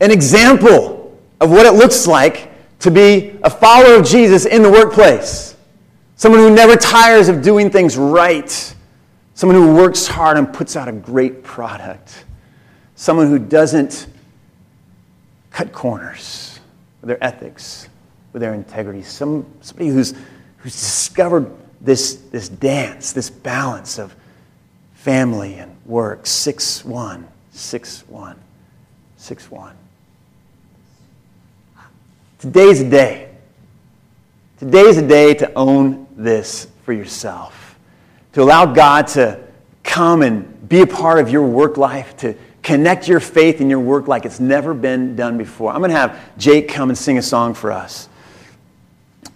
an 0.00 0.10
example 0.10 1.16
of 1.40 1.50
what 1.50 1.66
it 1.66 1.74
looks 1.74 2.06
like 2.06 2.50
to 2.80 2.90
be 2.90 3.38
a 3.42 3.50
follower 3.50 3.94
of 3.94 4.04
Jesus 4.04 4.44
in 4.44 4.62
the 4.62 4.70
workplace. 4.70 5.53
Someone 6.16 6.40
who 6.40 6.54
never 6.54 6.76
tires 6.76 7.28
of 7.28 7.42
doing 7.42 7.70
things 7.70 7.96
right. 7.96 8.74
Someone 9.34 9.56
who 9.56 9.74
works 9.74 10.06
hard 10.06 10.36
and 10.36 10.52
puts 10.52 10.76
out 10.76 10.88
a 10.88 10.92
great 10.92 11.42
product. 11.42 12.24
Someone 12.94 13.28
who 13.28 13.38
doesn't 13.38 14.06
cut 15.50 15.72
corners 15.72 16.60
with 17.00 17.08
their 17.08 17.22
ethics, 17.22 17.88
with 18.32 18.40
their 18.40 18.54
integrity. 18.54 19.02
Some, 19.02 19.44
somebody 19.60 19.88
who's, 19.88 20.14
who's 20.58 20.72
discovered 20.72 21.50
this, 21.80 22.14
this 22.30 22.48
dance, 22.48 23.12
this 23.12 23.28
balance 23.30 23.98
of 23.98 24.14
family 24.94 25.54
and 25.54 25.76
work. 25.84 26.26
6 26.26 26.84
1, 26.84 27.28
6 27.52 28.04
6 29.16 29.50
1. 29.50 29.76
Today's 32.38 32.80
a 32.80 32.88
day. 32.88 33.30
Today's 34.58 34.96
a 34.96 35.06
day 35.06 35.34
to 35.34 35.52
own 35.54 36.03
this 36.16 36.68
for 36.84 36.92
yourself. 36.92 37.78
To 38.32 38.42
allow 38.42 38.66
God 38.66 39.06
to 39.08 39.40
come 39.82 40.22
and 40.22 40.68
be 40.68 40.80
a 40.80 40.86
part 40.86 41.18
of 41.18 41.30
your 41.30 41.46
work 41.46 41.76
life, 41.76 42.16
to 42.18 42.34
connect 42.62 43.06
your 43.06 43.20
faith 43.20 43.60
in 43.60 43.68
your 43.68 43.80
work 43.80 44.08
like 44.08 44.24
it's 44.24 44.40
never 44.40 44.74
been 44.74 45.14
done 45.14 45.38
before. 45.38 45.70
I'm 45.70 45.78
going 45.78 45.90
to 45.90 45.96
have 45.96 46.18
Jake 46.38 46.68
come 46.68 46.88
and 46.88 46.98
sing 46.98 47.18
a 47.18 47.22
song 47.22 47.54
for 47.54 47.70
us. 47.70 48.08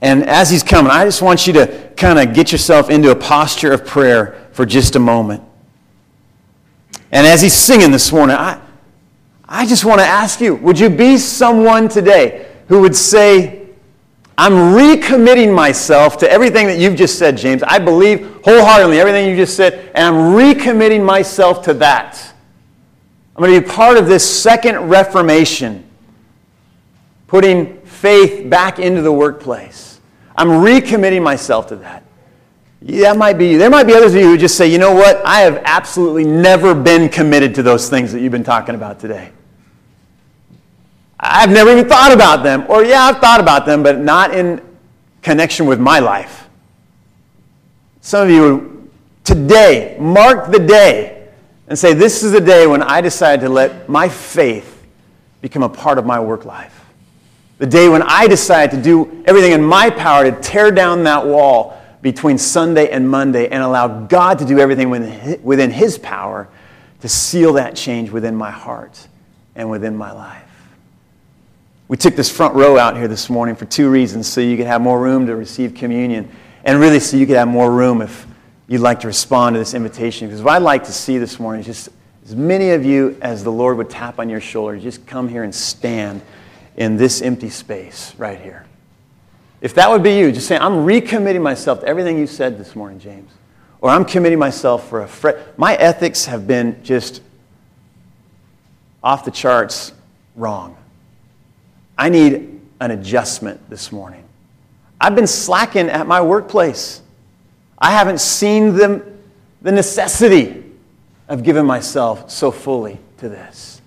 And 0.00 0.24
as 0.24 0.48
he's 0.48 0.62
coming, 0.62 0.90
I 0.90 1.04
just 1.04 1.22
want 1.22 1.46
you 1.46 1.52
to 1.54 1.92
kind 1.96 2.18
of 2.18 2.34
get 2.34 2.52
yourself 2.52 2.88
into 2.88 3.10
a 3.10 3.16
posture 3.16 3.72
of 3.72 3.84
prayer 3.84 4.48
for 4.52 4.64
just 4.64 4.96
a 4.96 5.00
moment. 5.00 5.42
And 7.10 7.26
as 7.26 7.42
he's 7.42 7.54
singing 7.54 7.90
this 7.90 8.12
morning, 8.12 8.36
I, 8.36 8.60
I 9.44 9.66
just 9.66 9.84
want 9.84 10.00
to 10.00 10.06
ask 10.06 10.40
you 10.40 10.54
would 10.56 10.78
you 10.78 10.88
be 10.88 11.16
someone 11.18 11.88
today 11.88 12.46
who 12.68 12.80
would 12.82 12.94
say, 12.94 13.57
I'm 14.40 14.52
recommitting 14.52 15.52
myself 15.52 16.16
to 16.18 16.30
everything 16.30 16.68
that 16.68 16.78
you've 16.78 16.94
just 16.94 17.18
said, 17.18 17.36
James. 17.36 17.64
I 17.64 17.80
believe 17.80 18.40
wholeheartedly 18.44 19.00
everything 19.00 19.28
you 19.28 19.34
just 19.34 19.56
said, 19.56 19.90
and 19.96 20.06
I'm 20.06 20.14
recommitting 20.36 21.04
myself 21.04 21.64
to 21.64 21.74
that. 21.74 22.34
I'm 23.34 23.42
going 23.42 23.60
to 23.60 23.60
be 23.60 23.68
part 23.68 23.96
of 23.96 24.06
this 24.06 24.24
second 24.42 24.88
reformation, 24.88 25.84
putting 27.26 27.80
faith 27.80 28.48
back 28.48 28.78
into 28.78 29.02
the 29.02 29.12
workplace. 29.12 29.98
I'm 30.36 30.48
recommitting 30.48 31.22
myself 31.22 31.66
to 31.68 31.76
that. 31.76 32.04
Yeah, 32.80 33.12
that 33.12 33.18
might 33.18 33.38
be. 33.38 33.56
There 33.56 33.70
might 33.70 33.88
be 33.88 33.94
others 33.94 34.14
of 34.14 34.20
you 34.20 34.28
who 34.28 34.38
just 34.38 34.56
say, 34.56 34.70
you 34.70 34.78
know 34.78 34.94
what? 34.94 35.20
I 35.26 35.40
have 35.40 35.60
absolutely 35.64 36.24
never 36.24 36.76
been 36.76 37.08
committed 37.08 37.56
to 37.56 37.64
those 37.64 37.90
things 37.90 38.12
that 38.12 38.20
you've 38.20 38.30
been 38.30 38.44
talking 38.44 38.76
about 38.76 39.00
today. 39.00 39.32
I've 41.20 41.50
never 41.50 41.70
even 41.72 41.88
thought 41.88 42.12
about 42.12 42.42
them. 42.42 42.64
Or, 42.68 42.84
yeah, 42.84 43.02
I've 43.02 43.18
thought 43.18 43.40
about 43.40 43.66
them, 43.66 43.82
but 43.82 43.98
not 43.98 44.32
in 44.34 44.60
connection 45.22 45.66
with 45.66 45.80
my 45.80 45.98
life. 45.98 46.48
Some 48.00 48.28
of 48.28 48.30
you, 48.30 48.90
today, 49.24 49.96
mark 49.98 50.50
the 50.52 50.60
day 50.60 51.28
and 51.66 51.78
say, 51.78 51.92
This 51.92 52.22
is 52.22 52.32
the 52.32 52.40
day 52.40 52.66
when 52.66 52.82
I 52.82 53.00
decide 53.00 53.40
to 53.40 53.48
let 53.48 53.88
my 53.88 54.08
faith 54.08 54.86
become 55.40 55.62
a 55.62 55.68
part 55.68 55.98
of 55.98 56.06
my 56.06 56.20
work 56.20 56.44
life. 56.44 56.74
The 57.58 57.66
day 57.66 57.88
when 57.88 58.02
I 58.02 58.28
decide 58.28 58.70
to 58.70 58.80
do 58.80 59.22
everything 59.26 59.52
in 59.52 59.62
my 59.62 59.90
power 59.90 60.30
to 60.30 60.40
tear 60.40 60.70
down 60.70 61.04
that 61.04 61.26
wall 61.26 61.76
between 62.00 62.38
Sunday 62.38 62.90
and 62.90 63.08
Monday 63.08 63.48
and 63.48 63.62
allow 63.62 64.06
God 64.06 64.38
to 64.38 64.44
do 64.44 64.60
everything 64.60 64.88
within 64.90 65.70
His 65.70 65.98
power 65.98 66.48
to 67.00 67.08
seal 67.08 67.54
that 67.54 67.74
change 67.76 68.10
within 68.10 68.36
my 68.36 68.50
heart 68.50 69.08
and 69.56 69.68
within 69.68 69.96
my 69.96 70.12
life. 70.12 70.47
We 71.88 71.96
took 71.96 72.14
this 72.14 72.30
front 72.30 72.54
row 72.54 72.76
out 72.76 72.96
here 72.96 73.08
this 73.08 73.30
morning 73.30 73.56
for 73.56 73.64
two 73.64 73.88
reasons 73.90 74.26
so 74.26 74.42
you 74.42 74.58
could 74.58 74.66
have 74.66 74.82
more 74.82 75.00
room 75.00 75.26
to 75.26 75.34
receive 75.34 75.74
communion, 75.74 76.30
and 76.62 76.78
really 76.78 77.00
so 77.00 77.16
you 77.16 77.26
could 77.26 77.36
have 77.36 77.48
more 77.48 77.72
room 77.72 78.02
if 78.02 78.26
you'd 78.66 78.82
like 78.82 79.00
to 79.00 79.06
respond 79.06 79.54
to 79.54 79.58
this 79.58 79.72
invitation. 79.72 80.28
Because 80.28 80.42
what 80.42 80.54
I'd 80.54 80.62
like 80.62 80.84
to 80.84 80.92
see 80.92 81.16
this 81.16 81.40
morning 81.40 81.60
is 81.60 81.66
just 81.66 81.88
as 82.24 82.36
many 82.36 82.70
of 82.70 82.84
you 82.84 83.16
as 83.22 83.42
the 83.42 83.50
Lord 83.50 83.78
would 83.78 83.88
tap 83.88 84.18
on 84.18 84.28
your 84.28 84.40
shoulder, 84.40 84.78
just 84.78 85.06
come 85.06 85.30
here 85.30 85.44
and 85.44 85.54
stand 85.54 86.20
in 86.76 86.98
this 86.98 87.22
empty 87.22 87.48
space 87.48 88.14
right 88.18 88.38
here. 88.38 88.66
If 89.62 89.72
that 89.74 89.90
would 89.90 90.02
be 90.02 90.18
you, 90.18 90.30
just 90.30 90.46
say, 90.46 90.58
I'm 90.58 90.86
recommitting 90.86 91.40
myself 91.40 91.80
to 91.80 91.86
everything 91.86 92.18
you 92.18 92.26
said 92.26 92.58
this 92.58 92.76
morning, 92.76 93.00
James. 93.00 93.32
Or 93.80 93.88
I'm 93.88 94.04
committing 94.04 94.38
myself 94.38 94.88
for 94.90 95.02
a 95.02 95.08
fresh. 95.08 95.36
My 95.56 95.74
ethics 95.76 96.26
have 96.26 96.46
been 96.46 96.84
just 96.84 97.22
off 99.02 99.24
the 99.24 99.30
charts 99.30 99.92
wrong. 100.36 100.76
I 101.98 102.08
need 102.08 102.60
an 102.80 102.92
adjustment 102.92 103.68
this 103.68 103.90
morning. 103.92 104.24
I've 105.00 105.14
been 105.14 105.26
slacking 105.26 105.88
at 105.88 106.06
my 106.06 106.20
workplace. 106.20 107.02
I 107.76 107.90
haven't 107.90 108.20
seen 108.20 108.74
the, 108.74 109.04
the 109.62 109.72
necessity 109.72 110.64
of 111.28 111.42
giving 111.42 111.66
myself 111.66 112.30
so 112.30 112.50
fully 112.50 112.98
to 113.18 113.28
this. 113.28 113.82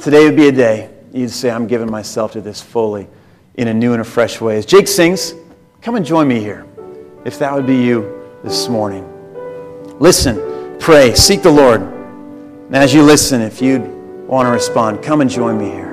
Today 0.00 0.24
would 0.24 0.36
be 0.36 0.48
a 0.48 0.52
day 0.52 0.90
you'd 1.12 1.30
say, 1.30 1.50
I'm 1.50 1.66
giving 1.66 1.90
myself 1.90 2.32
to 2.32 2.40
this 2.40 2.60
fully 2.60 3.08
in 3.54 3.68
a 3.68 3.74
new 3.74 3.92
and 3.92 4.00
a 4.00 4.04
fresh 4.04 4.40
way. 4.40 4.56
As 4.56 4.66
Jake 4.66 4.88
sings, 4.88 5.34
come 5.82 5.96
and 5.96 6.06
join 6.06 6.28
me 6.28 6.40
here, 6.40 6.66
if 7.24 7.38
that 7.38 7.52
would 7.52 7.66
be 7.66 7.76
you 7.76 8.38
this 8.42 8.68
morning. 8.68 9.06
Listen, 9.98 10.78
pray, 10.78 11.14
seek 11.14 11.42
the 11.42 11.50
Lord. 11.50 11.80
And 11.82 12.76
as 12.76 12.94
you 12.94 13.02
listen, 13.02 13.40
if 13.40 13.60
you'd 13.60 13.82
want 14.26 14.46
to 14.46 14.52
respond, 14.52 15.02
come 15.02 15.20
and 15.20 15.28
join 15.28 15.58
me 15.58 15.70
here. 15.70 15.89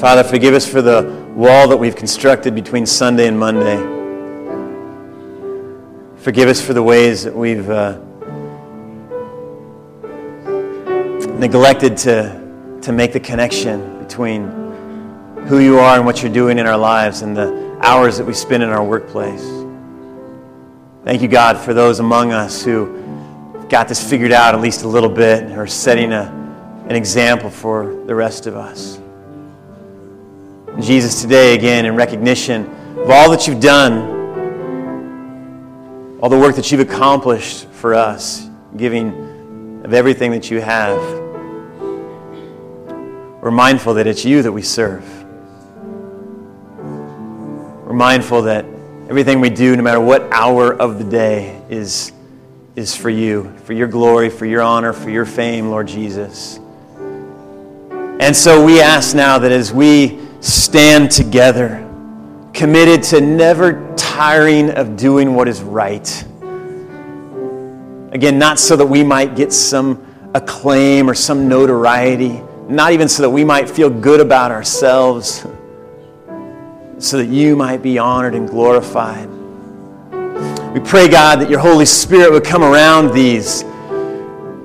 Father, 0.00 0.24
forgive 0.24 0.54
us 0.54 0.66
for 0.66 0.80
the 0.80 1.02
wall 1.36 1.68
that 1.68 1.76
we've 1.76 1.94
constructed 1.94 2.54
between 2.54 2.86
Sunday 2.86 3.28
and 3.28 3.38
Monday. 3.38 3.76
Forgive 6.22 6.48
us 6.48 6.58
for 6.58 6.72
the 6.72 6.82
ways 6.82 7.22
that 7.24 7.36
we've 7.36 7.68
uh, 7.68 7.98
neglected 11.38 11.98
to, 11.98 12.78
to 12.80 12.92
make 12.92 13.12
the 13.12 13.20
connection 13.20 14.02
between 14.02 14.48
who 15.46 15.58
you 15.58 15.78
are 15.78 15.96
and 15.96 16.06
what 16.06 16.22
you're 16.22 16.32
doing 16.32 16.58
in 16.58 16.66
our 16.66 16.78
lives 16.78 17.20
and 17.20 17.36
the 17.36 17.78
hours 17.82 18.16
that 18.16 18.24
we 18.24 18.32
spend 18.32 18.62
in 18.62 18.70
our 18.70 18.82
workplace. 18.82 19.44
Thank 21.04 21.20
you, 21.20 21.28
God, 21.28 21.58
for 21.58 21.74
those 21.74 22.00
among 22.00 22.32
us 22.32 22.64
who 22.64 23.66
got 23.68 23.86
this 23.86 24.02
figured 24.02 24.32
out 24.32 24.54
at 24.54 24.62
least 24.62 24.82
a 24.84 24.88
little 24.88 25.10
bit 25.10 25.58
or 25.58 25.66
setting 25.66 26.14
a, 26.14 26.22
an 26.88 26.96
example 26.96 27.50
for 27.50 28.02
the 28.06 28.14
rest 28.14 28.46
of 28.46 28.56
us. 28.56 28.99
Jesus, 30.78 31.20
today, 31.20 31.54
again, 31.54 31.84
in 31.84 31.94
recognition 31.96 32.64
of 32.96 33.10
all 33.10 33.30
that 33.30 33.46
you've 33.46 33.60
done, 33.60 34.18
all 36.22 36.30
the 36.30 36.38
work 36.38 36.54
that 36.56 36.70
you've 36.70 36.80
accomplished 36.80 37.66
for 37.68 37.92
us, 37.92 38.48
giving 38.76 39.82
of 39.84 39.92
everything 39.92 40.30
that 40.30 40.50
you 40.50 40.60
have, 40.60 40.96
we're 43.42 43.50
mindful 43.50 43.94
that 43.94 44.06
it's 44.06 44.24
you 44.24 44.42
that 44.42 44.52
we 44.52 44.62
serve. 44.62 45.04
We're 47.86 47.92
mindful 47.92 48.42
that 48.42 48.64
everything 49.08 49.40
we 49.40 49.50
do, 49.50 49.76
no 49.76 49.82
matter 49.82 50.00
what 50.00 50.32
hour 50.32 50.72
of 50.72 50.98
the 50.98 51.04
day, 51.04 51.60
is, 51.68 52.12
is 52.76 52.94
for 52.94 53.10
you, 53.10 53.52
for 53.64 53.72
your 53.72 53.88
glory, 53.88 54.30
for 54.30 54.46
your 54.46 54.62
honor, 54.62 54.92
for 54.92 55.10
your 55.10 55.26
fame, 55.26 55.68
Lord 55.68 55.88
Jesus. 55.88 56.58
And 58.20 58.34
so 58.36 58.64
we 58.64 58.80
ask 58.80 59.16
now 59.16 59.38
that 59.38 59.50
as 59.52 59.72
we 59.72 60.20
stand 60.40 61.10
together, 61.10 61.86
committed 62.52 63.02
to 63.04 63.20
never 63.20 63.94
tiring 63.96 64.70
of 64.70 64.96
doing 64.96 65.34
what 65.34 65.48
is 65.48 65.62
right. 65.62 66.24
Again, 68.12 68.38
not 68.38 68.58
so 68.58 68.76
that 68.76 68.86
we 68.86 69.04
might 69.04 69.36
get 69.36 69.52
some 69.52 70.04
acclaim 70.34 71.08
or 71.08 71.14
some 71.14 71.48
notoriety, 71.48 72.42
not 72.68 72.92
even 72.92 73.08
so 73.08 73.22
that 73.22 73.30
we 73.30 73.44
might 73.44 73.68
feel 73.68 73.90
good 73.90 74.20
about 74.20 74.50
ourselves, 74.50 75.44
so 76.98 77.16
that 77.16 77.26
you 77.26 77.56
might 77.56 77.82
be 77.82 77.98
honored 77.98 78.34
and 78.34 78.48
glorified. 78.48 79.28
We 80.72 80.80
pray, 80.80 81.08
God, 81.08 81.40
that 81.40 81.50
your 81.50 81.58
Holy 81.60 81.86
Spirit 81.86 82.30
would 82.30 82.44
come 82.44 82.62
around 82.62 83.12
these, 83.12 83.64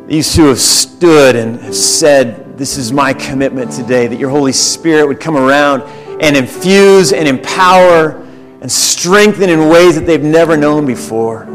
these 0.07 0.35
who 0.35 0.47
have 0.47 0.59
stood 0.59 1.35
and 1.35 1.59
have 1.61 1.75
said, 1.75 2.44
This 2.57 2.77
is 2.77 2.93
my 2.93 3.11
commitment 3.13 3.71
today, 3.71 4.07
that 4.07 4.17
your 4.17 4.29
Holy 4.29 4.53
Spirit 4.53 5.07
would 5.07 5.19
come 5.19 5.35
around 5.35 5.81
and 6.21 6.37
infuse 6.37 7.11
and 7.11 7.27
empower 7.27 8.21
and 8.61 8.71
strengthen 8.71 9.49
in 9.49 9.67
ways 9.67 9.95
that 9.95 10.05
they've 10.05 10.23
never 10.23 10.55
known 10.55 10.85
before. 10.85 11.45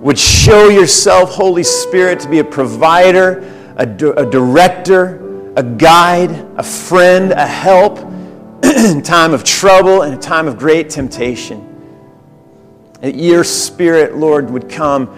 Would 0.00 0.18
show 0.18 0.68
yourself, 0.68 1.30
Holy 1.30 1.64
Spirit, 1.64 2.20
to 2.20 2.28
be 2.28 2.38
a 2.38 2.44
provider, 2.44 3.40
a, 3.76 3.82
a 3.82 4.30
director, 4.30 5.52
a 5.56 5.62
guide, 5.64 6.30
a 6.56 6.62
friend, 6.62 7.32
a 7.32 7.44
help 7.44 7.98
in 8.64 9.02
time 9.02 9.34
of 9.34 9.42
trouble 9.42 10.02
and 10.02 10.14
a 10.14 10.18
time 10.18 10.46
of 10.46 10.56
great 10.56 10.88
temptation. 10.88 11.64
That 13.00 13.16
your 13.16 13.42
spirit, 13.42 14.16
Lord, 14.16 14.50
would 14.50 14.68
come 14.68 15.08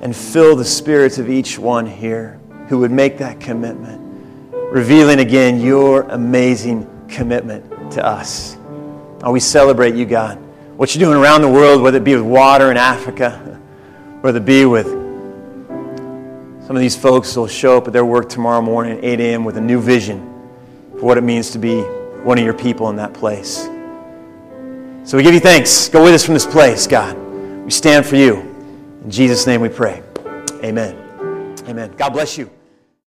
and 0.00 0.14
fill 0.14 0.56
the 0.56 0.64
spirits 0.64 1.18
of 1.18 1.30
each 1.30 1.60
one 1.60 1.86
here 1.86 2.40
who 2.68 2.80
would 2.80 2.90
make 2.90 3.18
that 3.18 3.38
commitment, 3.38 4.03
revealing 4.74 5.20
again 5.20 5.60
your 5.60 6.02
amazing 6.02 6.84
commitment 7.08 7.92
to 7.92 8.04
us. 8.04 8.56
Oh, 9.22 9.30
we 9.30 9.38
celebrate 9.38 9.94
you, 9.94 10.04
God. 10.04 10.36
What 10.76 10.92
you're 10.92 11.08
doing 11.08 11.16
around 11.16 11.42
the 11.42 11.48
world, 11.48 11.80
whether 11.80 11.98
it 11.98 12.02
be 12.02 12.16
with 12.16 12.24
water 12.24 12.72
in 12.72 12.76
Africa, 12.76 13.38
whether 14.20 14.38
it 14.38 14.44
be 14.44 14.64
with 14.64 14.88
some 16.66 16.74
of 16.74 16.80
these 16.80 16.96
folks 16.96 17.36
will 17.36 17.46
show 17.46 17.78
up 17.78 17.86
at 17.86 17.92
their 17.92 18.04
work 18.04 18.28
tomorrow 18.28 18.60
morning 18.60 18.98
at 18.98 19.04
8 19.04 19.20
a.m. 19.20 19.44
with 19.44 19.58
a 19.58 19.60
new 19.60 19.80
vision 19.80 20.20
for 20.98 21.02
what 21.02 21.18
it 21.18 21.22
means 21.22 21.50
to 21.50 21.58
be 21.60 21.82
one 22.24 22.36
of 22.36 22.44
your 22.44 22.54
people 22.54 22.90
in 22.90 22.96
that 22.96 23.14
place. 23.14 23.68
So 25.08 25.16
we 25.16 25.22
give 25.22 25.34
you 25.34 25.40
thanks. 25.40 25.88
Go 25.88 26.02
with 26.02 26.14
us 26.14 26.24
from 26.24 26.34
this 26.34 26.46
place, 26.46 26.88
God. 26.88 27.16
We 27.64 27.70
stand 27.70 28.06
for 28.06 28.16
you. 28.16 28.40
In 29.04 29.10
Jesus' 29.10 29.46
name 29.46 29.60
we 29.60 29.68
pray. 29.68 30.02
Amen. 30.64 30.96
Amen. 31.68 31.94
God 31.96 32.10
bless 32.10 32.36
you. 32.36 32.50